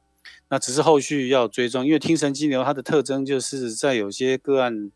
[0.48, 4.92] 那只是后续要追踪，因为听神经瘤它的特征就是在有些个案，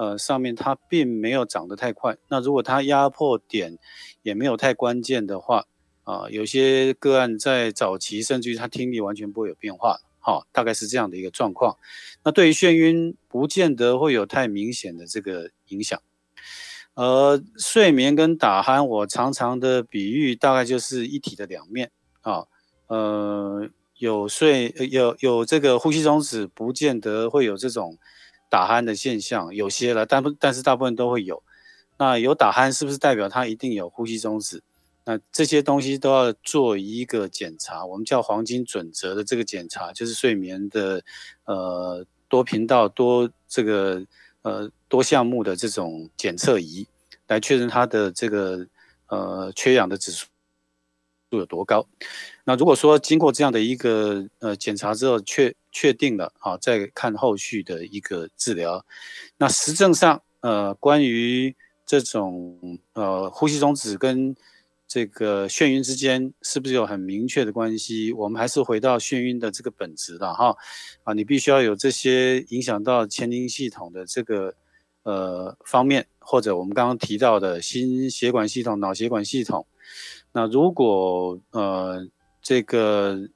[0.00, 2.16] 呃上面它并没有长得太快。
[2.28, 3.76] 那如果它压迫点
[4.22, 5.66] 也没有太关键的话，
[6.04, 11.76] 啊，有些个案在早期甚至于他听力完全不会有变化，好，大概是这样的一个状况。
[12.24, 16.00] 那对于眩晕，不见得会有太明显的这个影响。
[16.94, 21.90] 而睡眠跟打鼾，我常常的比喻大概就是一体的两面
[22.22, 22.46] 啊，
[22.86, 23.68] 呃。
[24.00, 27.98] 有睡有有这个呼吸中止，不见得会有这种
[28.50, 31.42] 打鼾的现象，有些了，但不但是大部分都会有。
[31.96, 34.62] 那有打鼾是不是代表他一定有呼吸中止？
[35.04, 41.02] 那这些东西都要做一个检查，我们叫黄金准则的这个检查，就是睡眠的
[41.44, 44.04] 呃多频道多这个
[44.42, 46.86] 呃多项目的这种检测仪，
[47.28, 48.66] 来确认他的这个
[49.06, 50.26] 呃缺氧的指数。
[51.30, 51.86] 度有多高？
[52.42, 58.84] 那如果说经过这样的一个呃检查之后确确定了啊，再看后续的一个治疗。
[59.38, 61.54] 那实证上呃，关于
[61.84, 64.34] 这种呃呼吸中止跟
[64.88, 68.12] 这个眩晕之间是不是有很明确的关系？
[68.12, 70.56] 我们还是回到眩晕的这个本质了哈，
[71.04, 74.54] 啊，你必须要有这些影响到前庭系统的这个
[75.04, 79.64] 呃方面，或者我们刚刚提到的心血管系统、脑血管系统。
[80.32, 82.04] 那如果呃
[82.42, 83.28] 这个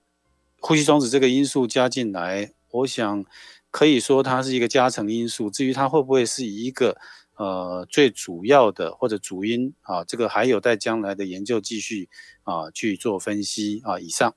[0.66, 3.24] 呼吸装置这个因素加进来，我想
[3.70, 5.50] 可以说它是一个加成因素。
[5.50, 6.96] 至于它会不会是一个？
[7.36, 12.08] 呃，最主要的或者主因啊，这个还有待将来的研究继续
[12.44, 13.98] 啊去做分析啊。
[13.98, 14.32] 以上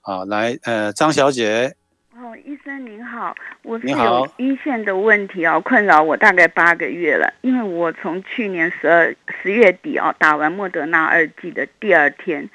[0.00, 1.76] 啊，来呃，张小姐。
[2.10, 3.32] 哦，医生您好，
[3.62, 7.32] 我是有一线的问题啊，困扰我大概八个月了。
[7.42, 12.50] 因为我从去年十二十月底啊打完莫德纳二剂的第二天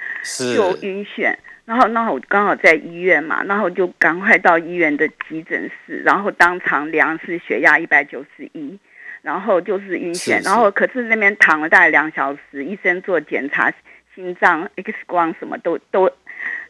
[0.54, 1.34] 就晕眩，
[1.68, 8.80] 然后那我刚好在医院嘛，然后就赶快到医院的急诊室，然后当场量是血压一百九十一。
[9.24, 13.74] 然后就是晕眩，然后可是那边躺了大概两小时，医生做检查，
[14.16, 16.10] 心脏 X 光什么都都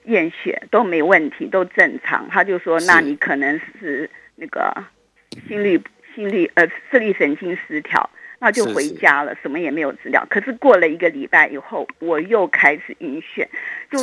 [0.05, 2.27] 验血都没问题，都正常。
[2.31, 4.73] 他就说，那你可能是那个
[5.47, 5.79] 心率
[6.15, 10.25] 心率呃视力神经失调，那就回家了，什么也没有治疗。
[10.27, 13.45] 可是过了一个礼拜以后，我又开始晕眩，
[13.91, 13.99] 就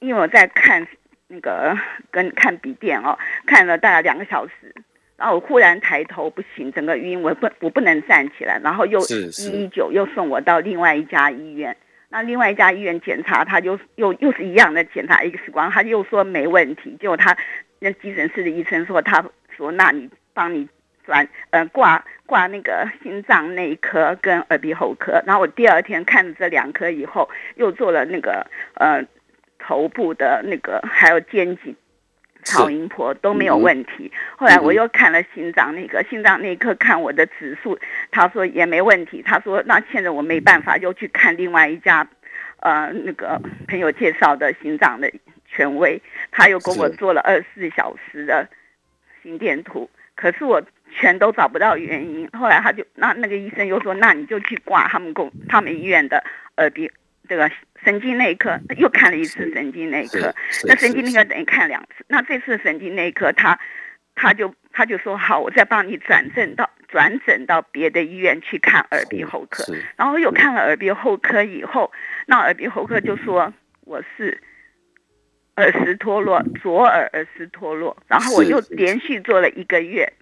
[0.00, 0.86] 因为我在看
[1.28, 1.76] 那个
[2.10, 4.74] 跟看笔电哦，看了大概两个小时。
[5.16, 11.76] 然后我忽然抬头不行，整个晕，我不我不能站起来，然后又一一九又送我到另外一家医院。
[12.08, 16.96] 那另外一家医院检查，他就又又是一样的检查 X 光，他又说没问题。
[16.98, 17.36] 结果他
[17.80, 19.22] 那急诊室的医生说，他
[19.54, 20.66] 说那你帮你
[21.04, 25.22] 转呃挂挂那个心脏内科跟耳鼻喉科。
[25.26, 29.04] 然后我第二天看了这两科以后，又做了那个呃
[29.62, 31.76] 头部的那个还有肩颈。
[32.42, 37.78] 超音波都没有问题，后来我又看了心脏那个心脏内科看我的指数，
[38.10, 39.20] 他说也没问题。
[39.22, 42.08] 他说那现在我没办法，又去看另外一家，
[42.60, 45.12] 呃，那个朋友介绍的心脏的
[45.46, 48.48] 权威，他又给我做了二十四小时的
[49.22, 52.26] 心电图，可是我全都找不到原因。
[52.30, 56.24] 后来他就那那个医生又说，那你就去挂他们公他们医院的
[56.56, 56.90] 耳鼻
[57.30, 57.50] 这个。
[57.82, 60.34] 神经内科又看了一次神经内科，
[60.68, 62.04] 那神经内科等于看两次。
[62.08, 63.58] 那这次神经内科他
[64.14, 69.64] 他就他就说好，我再帮你转正到转诊到别的医院去看耳鼻喉科。
[69.96, 71.90] 然后又看了耳鼻喉科以后，
[72.26, 73.50] 那耳鼻喉科就说
[73.86, 74.42] 我是
[75.56, 77.96] 耳石脱落，左耳耳石脱落。
[78.08, 80.12] 然后我又连续做了一个月。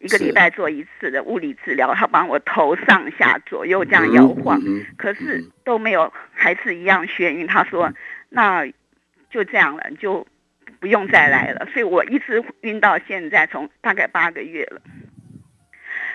[0.00, 4.60] 一个礼拜做一次的物理治疗，他帮我头上下左右这样摇晃，
[4.96, 7.46] 可是都没有，还是一样眩晕。
[7.46, 7.92] 他说，
[8.30, 8.66] 那
[9.30, 10.26] 就这样了，就
[10.80, 11.66] 不用再来了。
[11.72, 14.80] 所以我一直晕到现在，从大概八个月了。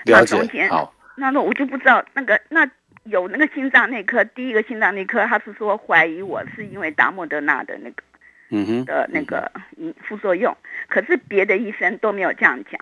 [0.06, 0.68] 了解。
[0.68, 0.94] 好。
[1.16, 2.70] 那那我就不知道那个那
[3.04, 8.04] 有那个心脏内科，第一个心脏内科他是说怀疑我是因为达莫德纳的那个
[8.50, 10.58] 嗯哼的那个嗯副作用，
[10.90, 12.82] 可是别的医生都没有这样讲。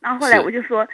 [0.00, 0.88] 然后后来我就说，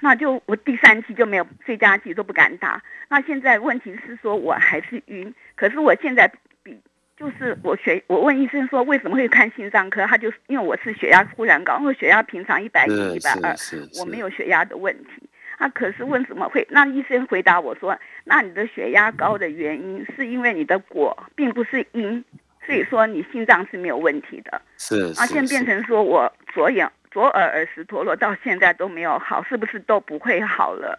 [0.00, 2.82] 那就我第三期就没有睡加剂都不敢打。
[3.08, 6.30] 那现在问题是说我还是晕，可是我现在
[6.62, 6.78] 比
[7.16, 13.54] 就是我血我问医生说为什么会看心脏科，他就因为我是血压忽然高，因为血压平常一百一、一百二，
[14.00, 15.28] 我没有血压的问题。
[15.58, 16.66] 那可是问什么会？
[16.70, 22.24] 那医生回答我说，那你的血压高的原因是因为你的果并不是因，
[22.66, 24.60] 所以说你心脏是没有问题的。
[24.76, 25.12] 是。
[25.16, 26.90] 啊，现在变成说我左眼。
[27.14, 30.98] 左耳耳石脱落到现在都没有好，是不是都不会好了？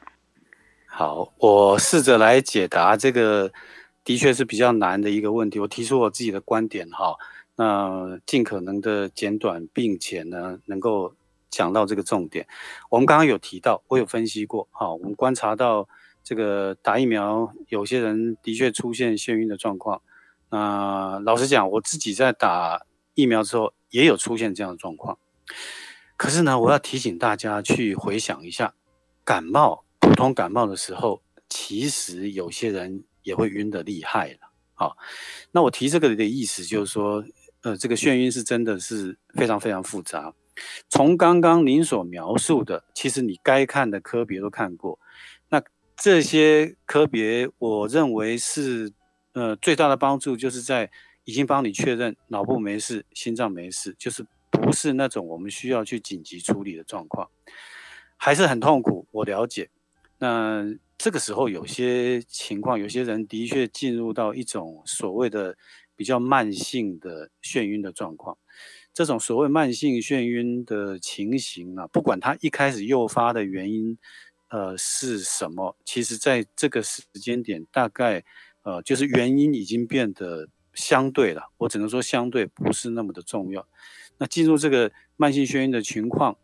[0.87, 3.51] 好，我试着来解答这个，
[4.05, 5.59] 的确是比较难的一个问题。
[5.59, 7.17] 我提出我自己的观点哈，
[7.57, 11.13] 那尽可能的简短，并且呢能够
[11.49, 12.47] 讲到这个重点。
[12.89, 15.85] 我们刚刚有提到，我有分析过哈，我们观察到
[16.23, 20.01] 这个打疫苗，有些人的确出现眩晕的状况。
[20.49, 25.17] 那老实讲，我自己在打疫苗之后也有出现这样的状况。
[26.17, 28.73] 可是呢，我要提醒大家去回想一下，
[29.23, 34.39] 感冒普通感冒的时候，其实有些人也会晕得厉害了。
[34.73, 34.97] 好，
[35.51, 37.23] 那我提这个的意思就是说，
[37.63, 40.33] 呃，这个眩晕是真的是非常非常复杂。
[40.89, 44.97] 从刚刚您所描述的，其实你该看的科别都看过，
[45.49, 45.61] 那
[45.97, 48.93] 这些科别，我认为是
[49.33, 50.89] 呃最大的帮助，就是在
[51.25, 54.25] 已经帮你确认脑部没事，心脏没事，就是。
[54.75, 57.29] 是那种我们需要去紧急处理的状况，
[58.17, 59.07] 还是很痛苦。
[59.11, 59.69] 我了解。
[60.17, 60.63] 那
[60.97, 65.57] 这个时候有些情况，有些人的确进入到一种所谓的
[65.95, 68.37] 比较慢性的眩晕的状况。
[68.93, 73.97] 这种所谓慢性眩晕的情形啊，不管它一开始诱发的原因，
[74.47, 78.23] 呃是什么，其实在这个时间点，大概
[78.63, 83.67] 呃，就是原因已经变得相对了，我只能说相对不是那么的重要。
[84.17, 86.37] 那进入这个慢性眩晕的情况，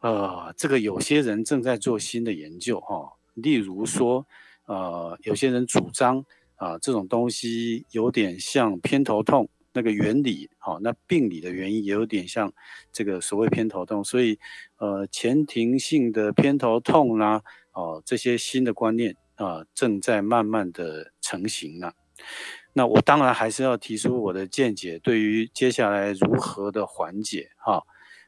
[0.00, 4.26] 呃，这个有些人正在做新的研究哈，例如说，
[4.66, 6.24] 呃，有些人主张
[6.56, 12.52] 啊，这种东西有点像偏头痛那个原理，好，那病理的原因也有点像
[12.92, 14.38] 这个所谓偏头痛，所以，
[14.78, 21.94] 呃，前庭性的偏头痛啦，哦，这些新的观念啊，正在慢慢的成型了。
[22.78, 27.82] 那我当然还是要提出我的见解，对于接下来如何的缓解哈，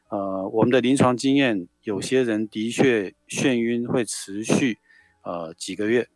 [0.09, 4.79] 呃，我们的临床经验，有些人的确眩晕会持续
[5.23, 6.09] 呃几个月。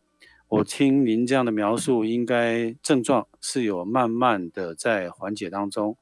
[0.50, 5.96] 我听您这样的描述，应该症状是有慢慢的在缓解当中。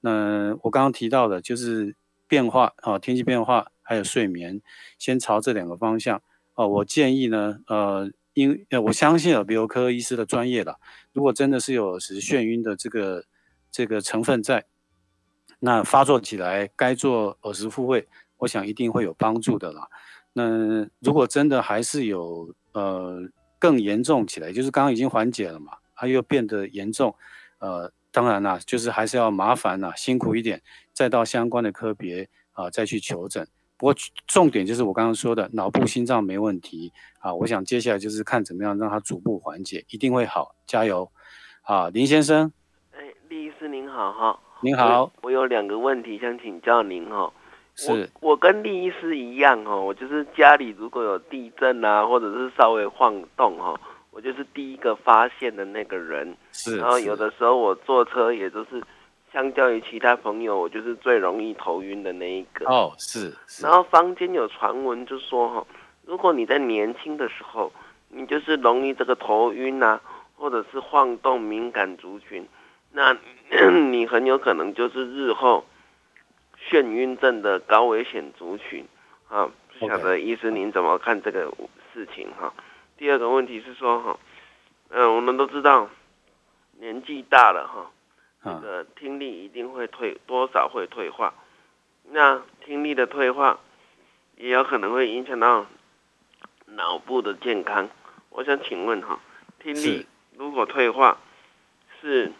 [0.00, 1.94] 那我刚刚提到的就是
[2.26, 4.60] 变化啊，天气变化还有睡眠，
[4.98, 6.20] 先朝这两个方向
[6.54, 6.66] 啊。
[6.66, 8.10] 我建议呢，呃。
[8.38, 10.78] 因呃，我相信耳鼻喉科医师的专业了。
[11.12, 13.24] 如果真的是有是眩晕的这个
[13.68, 14.64] 这个成分在，
[15.58, 19.88] 那发作起来该做耳石复位，我想一定会有帮助的啦。
[20.34, 23.20] 那如果真的还是有呃
[23.58, 27.12] 更严重起来，就是刚刚已经缓解了嘛，它又变得严重，
[27.58, 30.62] 呃，当然啦，就是还是要麻烦啦，辛苦一点，
[30.92, 33.48] 再到相关的科别啊再去求诊。
[33.78, 33.94] 不过
[34.26, 41.08] 重点就是我刚刚说的脑部心脏没问题啊，我想接下来就是看怎么样让它逐步缓解，一定会好，加油！
[41.62, 42.52] 啊，林先生，
[42.90, 42.98] 哎，
[43.28, 47.32] 李医师您好哈，您好，我有两个问题想请教您哈，
[47.76, 58.82] 是，我跟李医师一样哈，我就是家里如果有地震啊，或者是稍微晃动哈，我就是第一个发现的那个人，是，然后有的时候我坐车也都是。
[59.32, 62.66] 相较于其他朋友，我就是最容易头晕的那一个。
[62.66, 63.32] 哦，是。
[63.62, 65.66] 然后坊间有传闻就说哈，
[66.04, 67.72] 如果你在年轻的时候，
[68.08, 70.00] 你就是容易这个头晕啊，
[70.36, 72.46] 或者是晃动敏感族群，
[72.92, 73.16] 那
[73.90, 75.64] 你很有可能就是日后
[76.70, 78.86] 眩晕症的高危险族群
[79.28, 79.50] 啊。
[79.78, 81.52] 不晓得医生您怎么看这个
[81.92, 82.52] 事情哈？
[82.96, 84.18] 第二个问题是说哈，
[84.88, 85.88] 嗯，我们都知道
[86.80, 87.90] 年纪大了哈。
[88.54, 91.34] 这个听力一定会退，多少会退化。
[92.10, 93.60] 那听力的退化，
[94.36, 95.66] 也有可能会影响到
[96.66, 97.88] 脑部的健康。
[98.30, 99.20] 我想请问哈，
[99.62, 101.18] 听力如果退化，
[102.00, 102.32] 是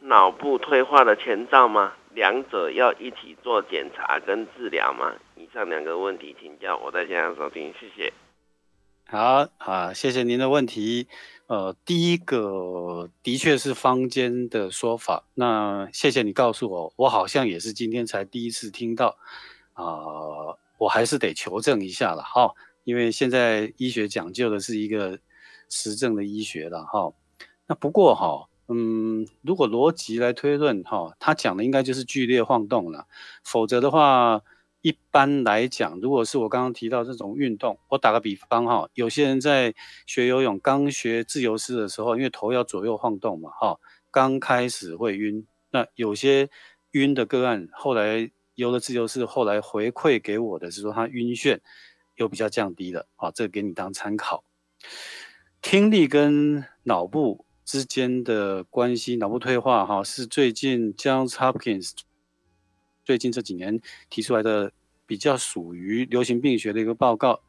[0.00, 1.94] 脑部退化的前兆吗？
[2.14, 5.14] 两者要一起做检查跟治疗吗？
[5.36, 8.12] 以上两个问题请教，我在线上收听，谢谢。
[9.06, 11.06] 好好，谢谢您的问题。
[11.48, 19.16] 呃，第一个的确是坊间的说法，那谢谢你告诉我，我好像也是今天才第一次听到，
[19.72, 19.86] 啊，
[20.76, 22.52] 我还是得求证一下了哈，
[22.84, 25.18] 因为现在医学讲究的是一个
[25.70, 27.10] 实证的医学了哈。
[27.66, 33.06] 那不过哈，嗯，如果逻辑来推论哈，他讲的应该就是剧烈晃动了，
[33.42, 34.42] 否则的话。
[34.80, 39.74] 一般来讲，如果是我刚刚提到这种运动，我打个比方哈，有些人在
[40.06, 43.78] 学游泳，刚学自由式的时候，因为头要左右晃动嘛，哈，
[44.10, 45.44] 刚开始会晕。
[45.70, 46.48] 那有些
[46.92, 51.58] 晕的个案，后来游了自由式，后来回馈给我的是说他晕眩
[52.16, 54.44] 又比较降低了，啊，这个给你当参考。
[55.60, 61.90] 听力跟脑部之间的关系，脑部退化哈，是最近 John Hopkins。
[63.08, 63.80] 最近这几年
[64.10, 64.70] 提出来的
[65.06, 67.40] 比较属于流行病学的一个报告，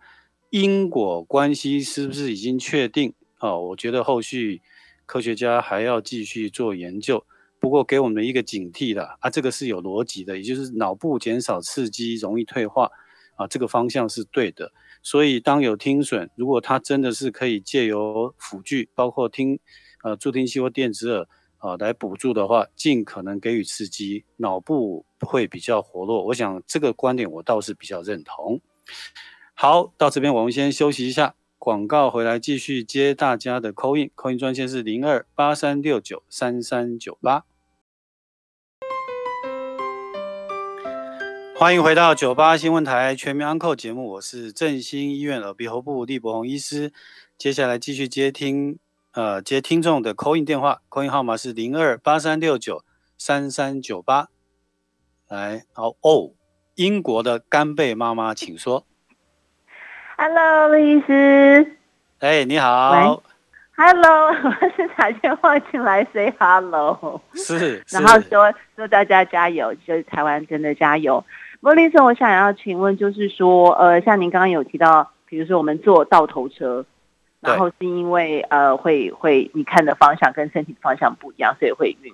[0.51, 3.13] 因果关系是不是已经确定？
[3.41, 4.61] 哦，我觉得后续
[5.05, 7.25] 科学家还要继续做研究。
[7.59, 12.89] 不过给我们一个警惕的啊，这个是有逻辑的，也就是脑部减少刺激容易退化
[13.35, 14.71] 啊，这个方向是对的。
[15.03, 19.59] 所以当有听损，如果它真的是可以借由辅具，包括听
[20.05, 21.27] 呃助听器或电子耳。
[21.59, 26.25] 啊，来补助的话，尽可能给予刺激，脑部会比较活络。
[26.25, 28.59] 我想这个观点我倒是比较认同。
[29.53, 37.43] 好，到这边我们先休息一下，广告回来继续接大家的扣印，扣印专线是零二八三六九三三九八。
[41.55, 46.93] 欢迎回到九八新闻台全民安扣节目，我是振兴医院耳鼻喉部厉博宏医师，
[47.37, 48.79] 接下来继续接听。
[49.19, 52.85] 呃，接听众的 call in 电话，call in 号码是零二八三六九
[53.17, 54.29] 三三九八。
[55.27, 56.31] 来，好哦，
[56.75, 58.85] 英国的干贝妈妈，请说。
[60.17, 61.75] Hello，陆医师。
[62.19, 63.21] 哎，你好。
[63.75, 67.21] Hello，我是打电话进来 say hello。
[67.33, 67.83] 是。
[67.89, 71.21] 然后说说大家加油，就是台湾真的加油。
[71.59, 76.85] 莫医生，我想要请问，就是说，呃，像您刚刚有提到，比如说我们坐倒头车。
[77.41, 82.13] 然后是因为呃会会你看的方向跟身体方向不一样，所以会晕。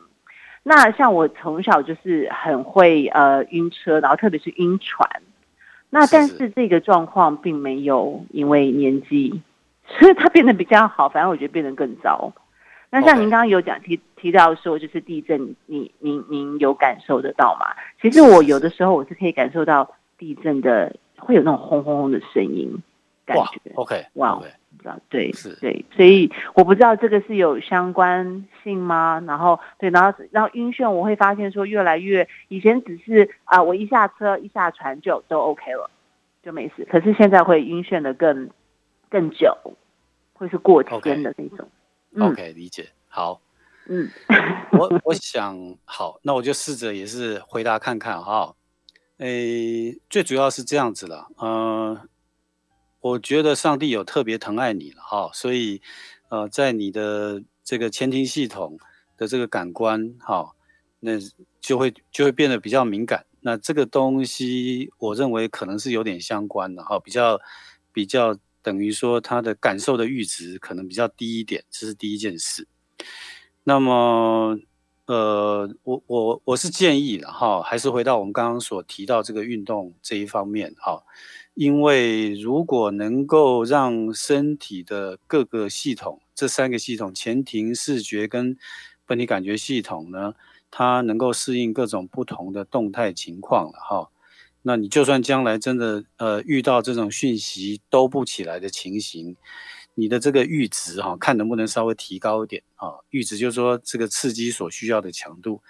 [0.62, 5.10] 那像我从小就是很会呃晕车，然后特别是晕船。
[5.92, 9.42] 那但是这个状况并没有因为年纪，
[9.88, 11.08] 所以它变得比较好。
[11.08, 12.34] 反而我觉得变得更糟。
[12.90, 17.68] 那像您刚刚有讲提提到说，就是地震，你您您有感受得到吗？
[18.02, 22.82] 其实我有的时候我是可以感受到地震的，会有那种轰轰轰的声音，
[23.26, 23.72] 感觉。
[23.76, 24.42] OK，哇。
[24.86, 29.22] 道，对，是，对，所以我不知道这个是有相关性吗？
[29.28, 35.90] 然后，对，然后，然后晕眩，我会发现说越来越，以前只是啊，我一下车一下船就都 OK 了，
[36.42, 36.88] 就没事。
[36.90, 38.50] 可是现在会晕眩的更
[39.10, 39.54] 更久，
[40.34, 41.68] 会是过天的那种。
[42.20, 42.88] OK，理解。
[43.08, 43.42] 好，
[43.88, 44.10] 嗯，
[44.72, 48.56] 我我想好，那我就试着也是回答看看哈。
[49.18, 51.98] 诶，最主要是这样子了，嗯。
[53.06, 55.80] 我觉得上帝有特别疼爱你了哈，所以，
[56.30, 58.80] 呃，在你的这个前庭系统
[59.16, 60.56] 的这个感官哈，
[61.02, 61.12] 那
[61.62, 63.28] 就会就会变得比较敏感。
[63.42, 67.40] 那这个东西，我认为可能是有点相关的哈，比较
[67.94, 72.68] 比较等于说他的感受的阈值可能比较低一点，这是第一件事。
[73.66, 74.58] 那么，
[75.06, 81.04] 呃，我我我是建议了哈，还是回到我们刚刚所提到这个运动这一方面哈。
[81.56, 88.58] 因为如果能够让身体的各个系统，这三个系统——前庭、视觉跟
[89.06, 90.34] 本体感觉系统呢，
[90.70, 94.10] 它能够适应各种不同的动态情况了哈，
[94.64, 99.38] 那你就算将来真的呃遇到这种讯息都不起来的情形，
[99.94, 103.00] 你的这个阈值哈，看能不能稍微提高一点啊？
[103.10, 105.62] 阈值就是说这个刺激所需要的强度，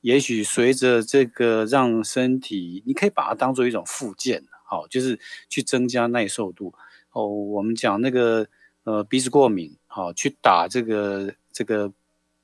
[0.00, 4.42] 也许随着这个让身体，你可以把它当做一种附件。
[4.74, 5.16] 好，就是
[5.48, 6.74] 去增加耐受度。
[7.12, 8.44] 哦，我们讲那个
[8.82, 11.92] 呃鼻子过敏，好，去打这个这个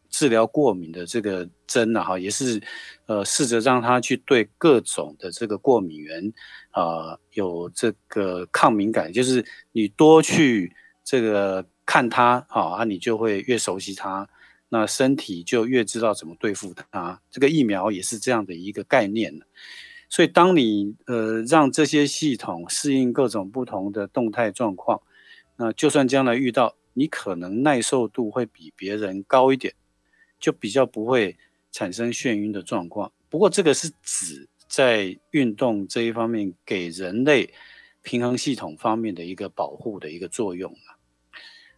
[0.09, 2.62] 治疗过敏的这个针呢，哈，也是
[3.07, 6.33] 呃试着让他去对各种的这个过敏源
[6.70, 10.72] 啊有这个抗敏感，就是你多去
[11.03, 14.28] 这个看它，好啊，你就会越熟悉它，
[14.68, 17.20] 那身体就越知道怎么对付它。
[17.28, 19.35] 这个疫苗也是这样的一个概念。
[20.11, 25.01] 所以，当你呃让这些系统适应各种不同的动态状况，
[25.57, 29.73] 那就算将来遇到，你可能耐受度会比别人高一点，
[30.41, 31.39] 就比较不会
[31.71, 33.13] 产生眩晕的状况。
[33.29, 37.55] 不过，这个是指在运动这一方面给人类
[38.03, 40.99] 平衡系统方面的一个保护的一个作用啊。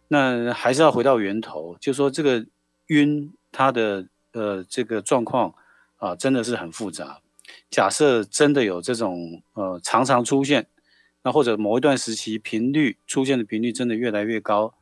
[0.07, 2.43] 那还是要回到源头，就说这个
[2.87, 5.53] 晕它的呃这个状况
[5.97, 7.19] 啊，真的是很复杂。
[7.73, 10.67] 假设真的有这种呃常常出现，
[11.23, 14.75] 那或者某一段时期频率出现的频率真的越来越高，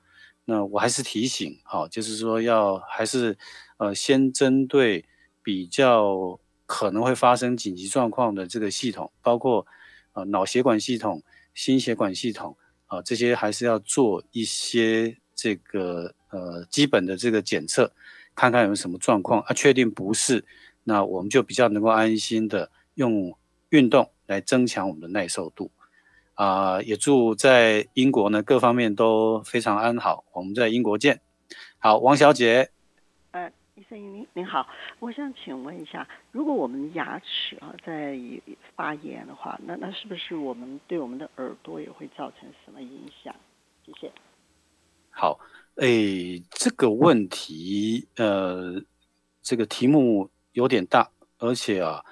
[0.44, 3.38] 那我还是提醒，好，就是说要还是
[3.78, 5.06] 呃先针对
[5.42, 9.66] 比较可能会发生紧急状况的这个系统，包括
[10.12, 11.24] 呃脑血管系统、
[11.54, 17.94] 心血管系统啊这些还是要做一些这个呃基本的这个检测，
[18.36, 20.44] 看看有什么状况啊，确定不是。
[20.84, 22.72] 那我们就比较能够安心的
[23.02, 23.36] 用
[23.70, 25.72] 运动来增强我们的耐受度，
[26.36, 30.24] 啊，也祝在英国呢各方面都非常安好。
[30.34, 31.20] 我们在英国见。
[31.80, 32.70] 好，王小姐。
[33.32, 34.68] 呃，医生您您好，
[35.00, 38.16] 我想请问一下，如果我们牙齿啊在
[38.76, 43.34] 发炎的话，那那是不是我们对我们的耳朵也会造成什么影响？
[43.84, 44.12] 谢谢。
[45.10, 45.40] 好，
[45.78, 48.80] 诶，这个问题，呃，
[49.42, 50.30] 这个题目。
[50.54, 52.04] 有点大，而且啊，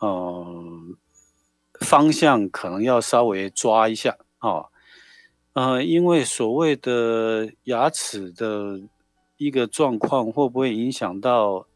[0.00, 0.56] 呃，
[1.80, 4.64] 方向可能要稍微抓一下啊，
[5.52, 8.80] 呃，因为所谓的牙齿的
[9.36, 11.66] 一个状况会不会影响到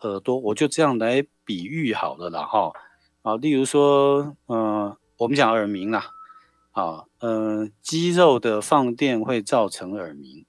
[0.00, 0.36] 耳朵？
[0.38, 2.72] 我就这样来比喻好了啦，哈，
[3.22, 6.10] 啊，例如说，嗯，我们讲耳鸣啦，
[6.72, 10.44] 啊，嗯，肌肉的放电会造成耳鸣，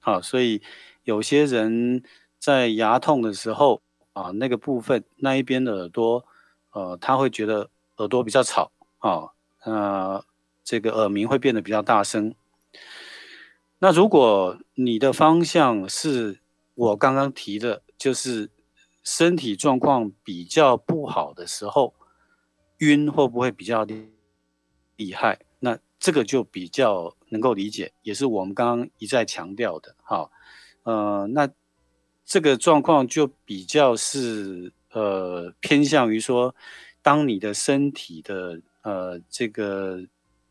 [0.00, 0.60] 好，所以
[1.04, 2.02] 有些人
[2.38, 3.80] 在牙痛的时候。
[4.20, 6.26] 啊，那个部分那一边的耳朵，
[6.72, 9.32] 呃，他会觉得耳朵比较吵啊，
[9.64, 10.22] 呃，
[10.62, 12.34] 这个耳鸣会变得比较大声。
[13.78, 16.40] 那如果你的方向是
[16.74, 18.50] 我刚刚提的，就是
[19.02, 21.94] 身体状况比较不好的时候，
[22.78, 23.86] 晕会不会比较
[24.96, 25.40] 厉害？
[25.60, 29.96] 那这个就比较能够理解，也是我们刚刚一再强调的。
[30.02, 30.30] 哈，
[30.82, 31.48] 呃，那。
[32.30, 36.54] 这个状况就比较是呃偏向于说，
[37.02, 40.04] 当你的身体的呃这个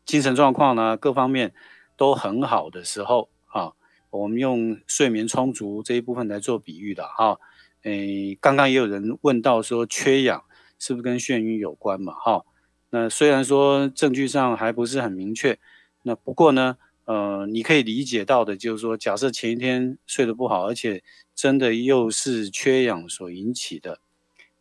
[0.04, 1.54] 精神状况呢各方面
[1.96, 3.72] 都很好的时候啊，
[4.10, 7.40] 我们用睡眠充足这一部分来做比喻的哈。
[7.84, 10.44] 诶，刚刚也有人问到说缺氧
[10.78, 12.12] 是不是跟眩晕有关嘛？
[12.12, 12.44] 哈，
[12.90, 15.58] 那虽然说证据上还不是很明确，
[16.02, 16.76] 那不过呢，
[17.10, 21.02] 呃，你可以理解到的就是说，假设前一天睡得不好，而且
[21.34, 23.98] 真的又是缺氧所引起的，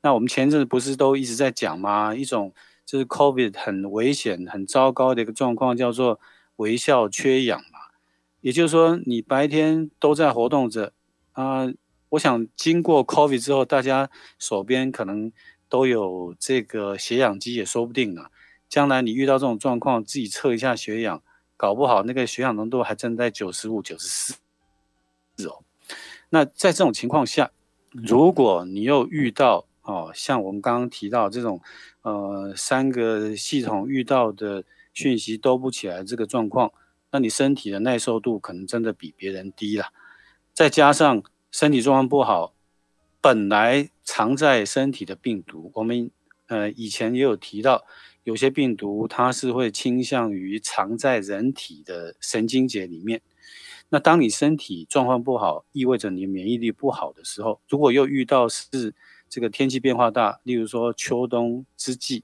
[0.02, 2.16] 那我们前阵子不是都一直在讲吗？
[2.16, 2.52] 一种
[2.84, 6.20] 就是 COVID 很危险、很糟糕的一个状况，叫做
[6.56, 7.78] 微笑缺氧嘛。
[8.42, 10.94] 也就是说，你白天都在活动着
[11.34, 11.72] 啊。
[12.10, 15.32] 我想经过 COVID 之后，大家手边可能
[15.70, 18.32] 都有这个血氧机，也说不定啊。
[18.68, 21.22] 将来你遇到这种状况，自己测一下血氧，
[21.60, 24.34] 搞不好那个血氧浓度还真在九十五、九十四
[25.50, 25.60] 哦。
[26.30, 27.52] 那在这种情况下，
[27.92, 31.60] 如果你又遇到哦，像我们刚刚提到这种
[32.04, 36.72] 呃三个系统遇到的讯息都不起来这个状况，
[37.12, 39.88] 那你身体的耐受度可能真的比别人低了，
[40.54, 41.22] 再加上。
[41.52, 42.54] 身体状况不好，
[43.20, 46.12] 本来藏在身体的病毒，我们
[46.46, 47.86] 呃以前也有提到，
[48.24, 53.22] 有些病毒它是会倾向于藏在人体的神经节里面。
[53.90, 58.94] 那当你身体状况不好，意味着你免疫力不好的时候，如果又遇到是
[59.28, 62.24] 这个天气变化大，例如说秋冬之际，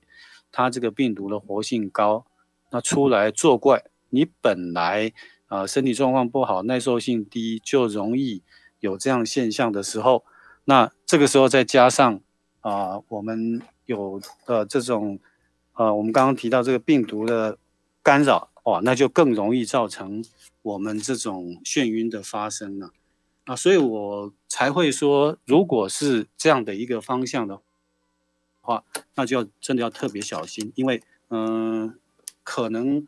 [0.52, 2.26] 它这个病毒的活性高，
[2.72, 5.12] 那出来作怪，你本来
[5.48, 8.44] 啊身体状况不好，耐受性低，就容易。
[8.82, 10.24] 有这样现象的时候，
[10.66, 12.22] 那这个时候再加上
[12.62, 15.18] 啊，我们有呃这种
[15.76, 17.58] 呃，我们刚刚提到这个病毒的
[18.04, 20.24] 干扰哦，那就更容易造成
[20.62, 22.92] 我们这种眩晕的发生了
[23.46, 27.60] 啊，所以我才会说，如果是这样的一个方向的
[28.62, 28.84] 话，
[29.16, 31.98] 那就要真的要特别小心，因为嗯，
[32.44, 33.08] 可能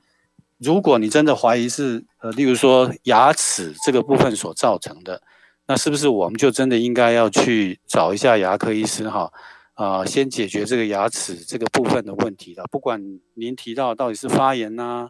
[0.58, 5.22] 如果你真的怀疑是呃，例如说牙齿这个部分所造成的。
[5.70, 9.30] 那是不是我们就真的应该要去找一下牙科医师哈？
[9.78, 12.64] 啊，先解决这个牙齿这个部分的问题了。
[12.72, 13.00] 不管
[13.36, 15.10] 您提到到底是发炎呐，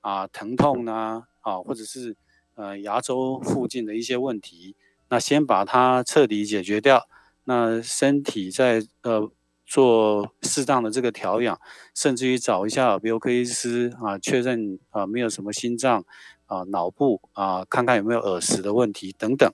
[0.00, 2.16] 啊，疼痛呐，啊，或者是
[2.56, 4.74] 呃牙周附近的一些问题，
[5.08, 7.08] 那先把它彻底解决掉。
[7.44, 9.30] 那身体在呃
[9.64, 11.56] 做适当的这个调养，
[11.94, 16.04] 甚至于找一下耳鼻喉科医师啊，确认啊没有什么心脏
[16.46, 19.48] 啊、脑部啊，看看有没有耳石的问题等等。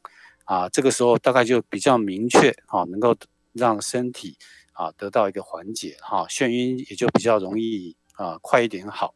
[0.47, 3.15] 啊，这个时候大概就比较明确啊，能够
[3.55, 4.37] 让身体
[4.73, 9.15] 啊得到一个缓解哈，眩晕也就比较容易啊快一点好。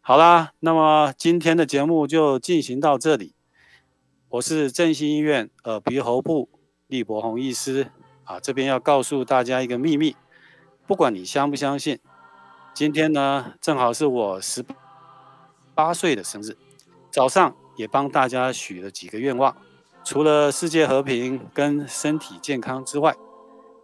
[0.00, 3.34] 好啦，那么今天的节目就进行到这里。
[4.28, 6.48] 我是振兴医院耳鼻喉部
[6.86, 7.90] 李伯宏医师
[8.24, 10.14] 啊，这边要告诉大家一个秘密，
[10.86, 11.98] 不管你相不相信，
[12.72, 14.64] 今天呢正好是我十
[15.74, 16.56] 八岁的生日，
[17.10, 19.56] 早上也帮大家许了几个愿望。
[20.02, 23.14] 除了世界和平跟身体健康之外，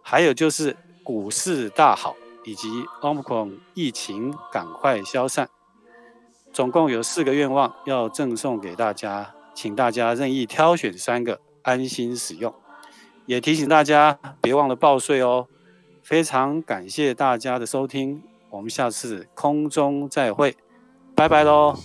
[0.09, 2.69] 还有就是股市大好，以及
[3.01, 5.49] Omicron 疫情赶快消散。
[6.53, 12.55] 总共有四个愿望要赠送给大家，请大家任意挑选三个，安心使用。
[13.25, 15.47] 也提醒大家别忘了报税哦。
[16.01, 20.55] 非常感谢大家的收听，我们下次空中再会，
[21.13, 21.77] 拜拜喽。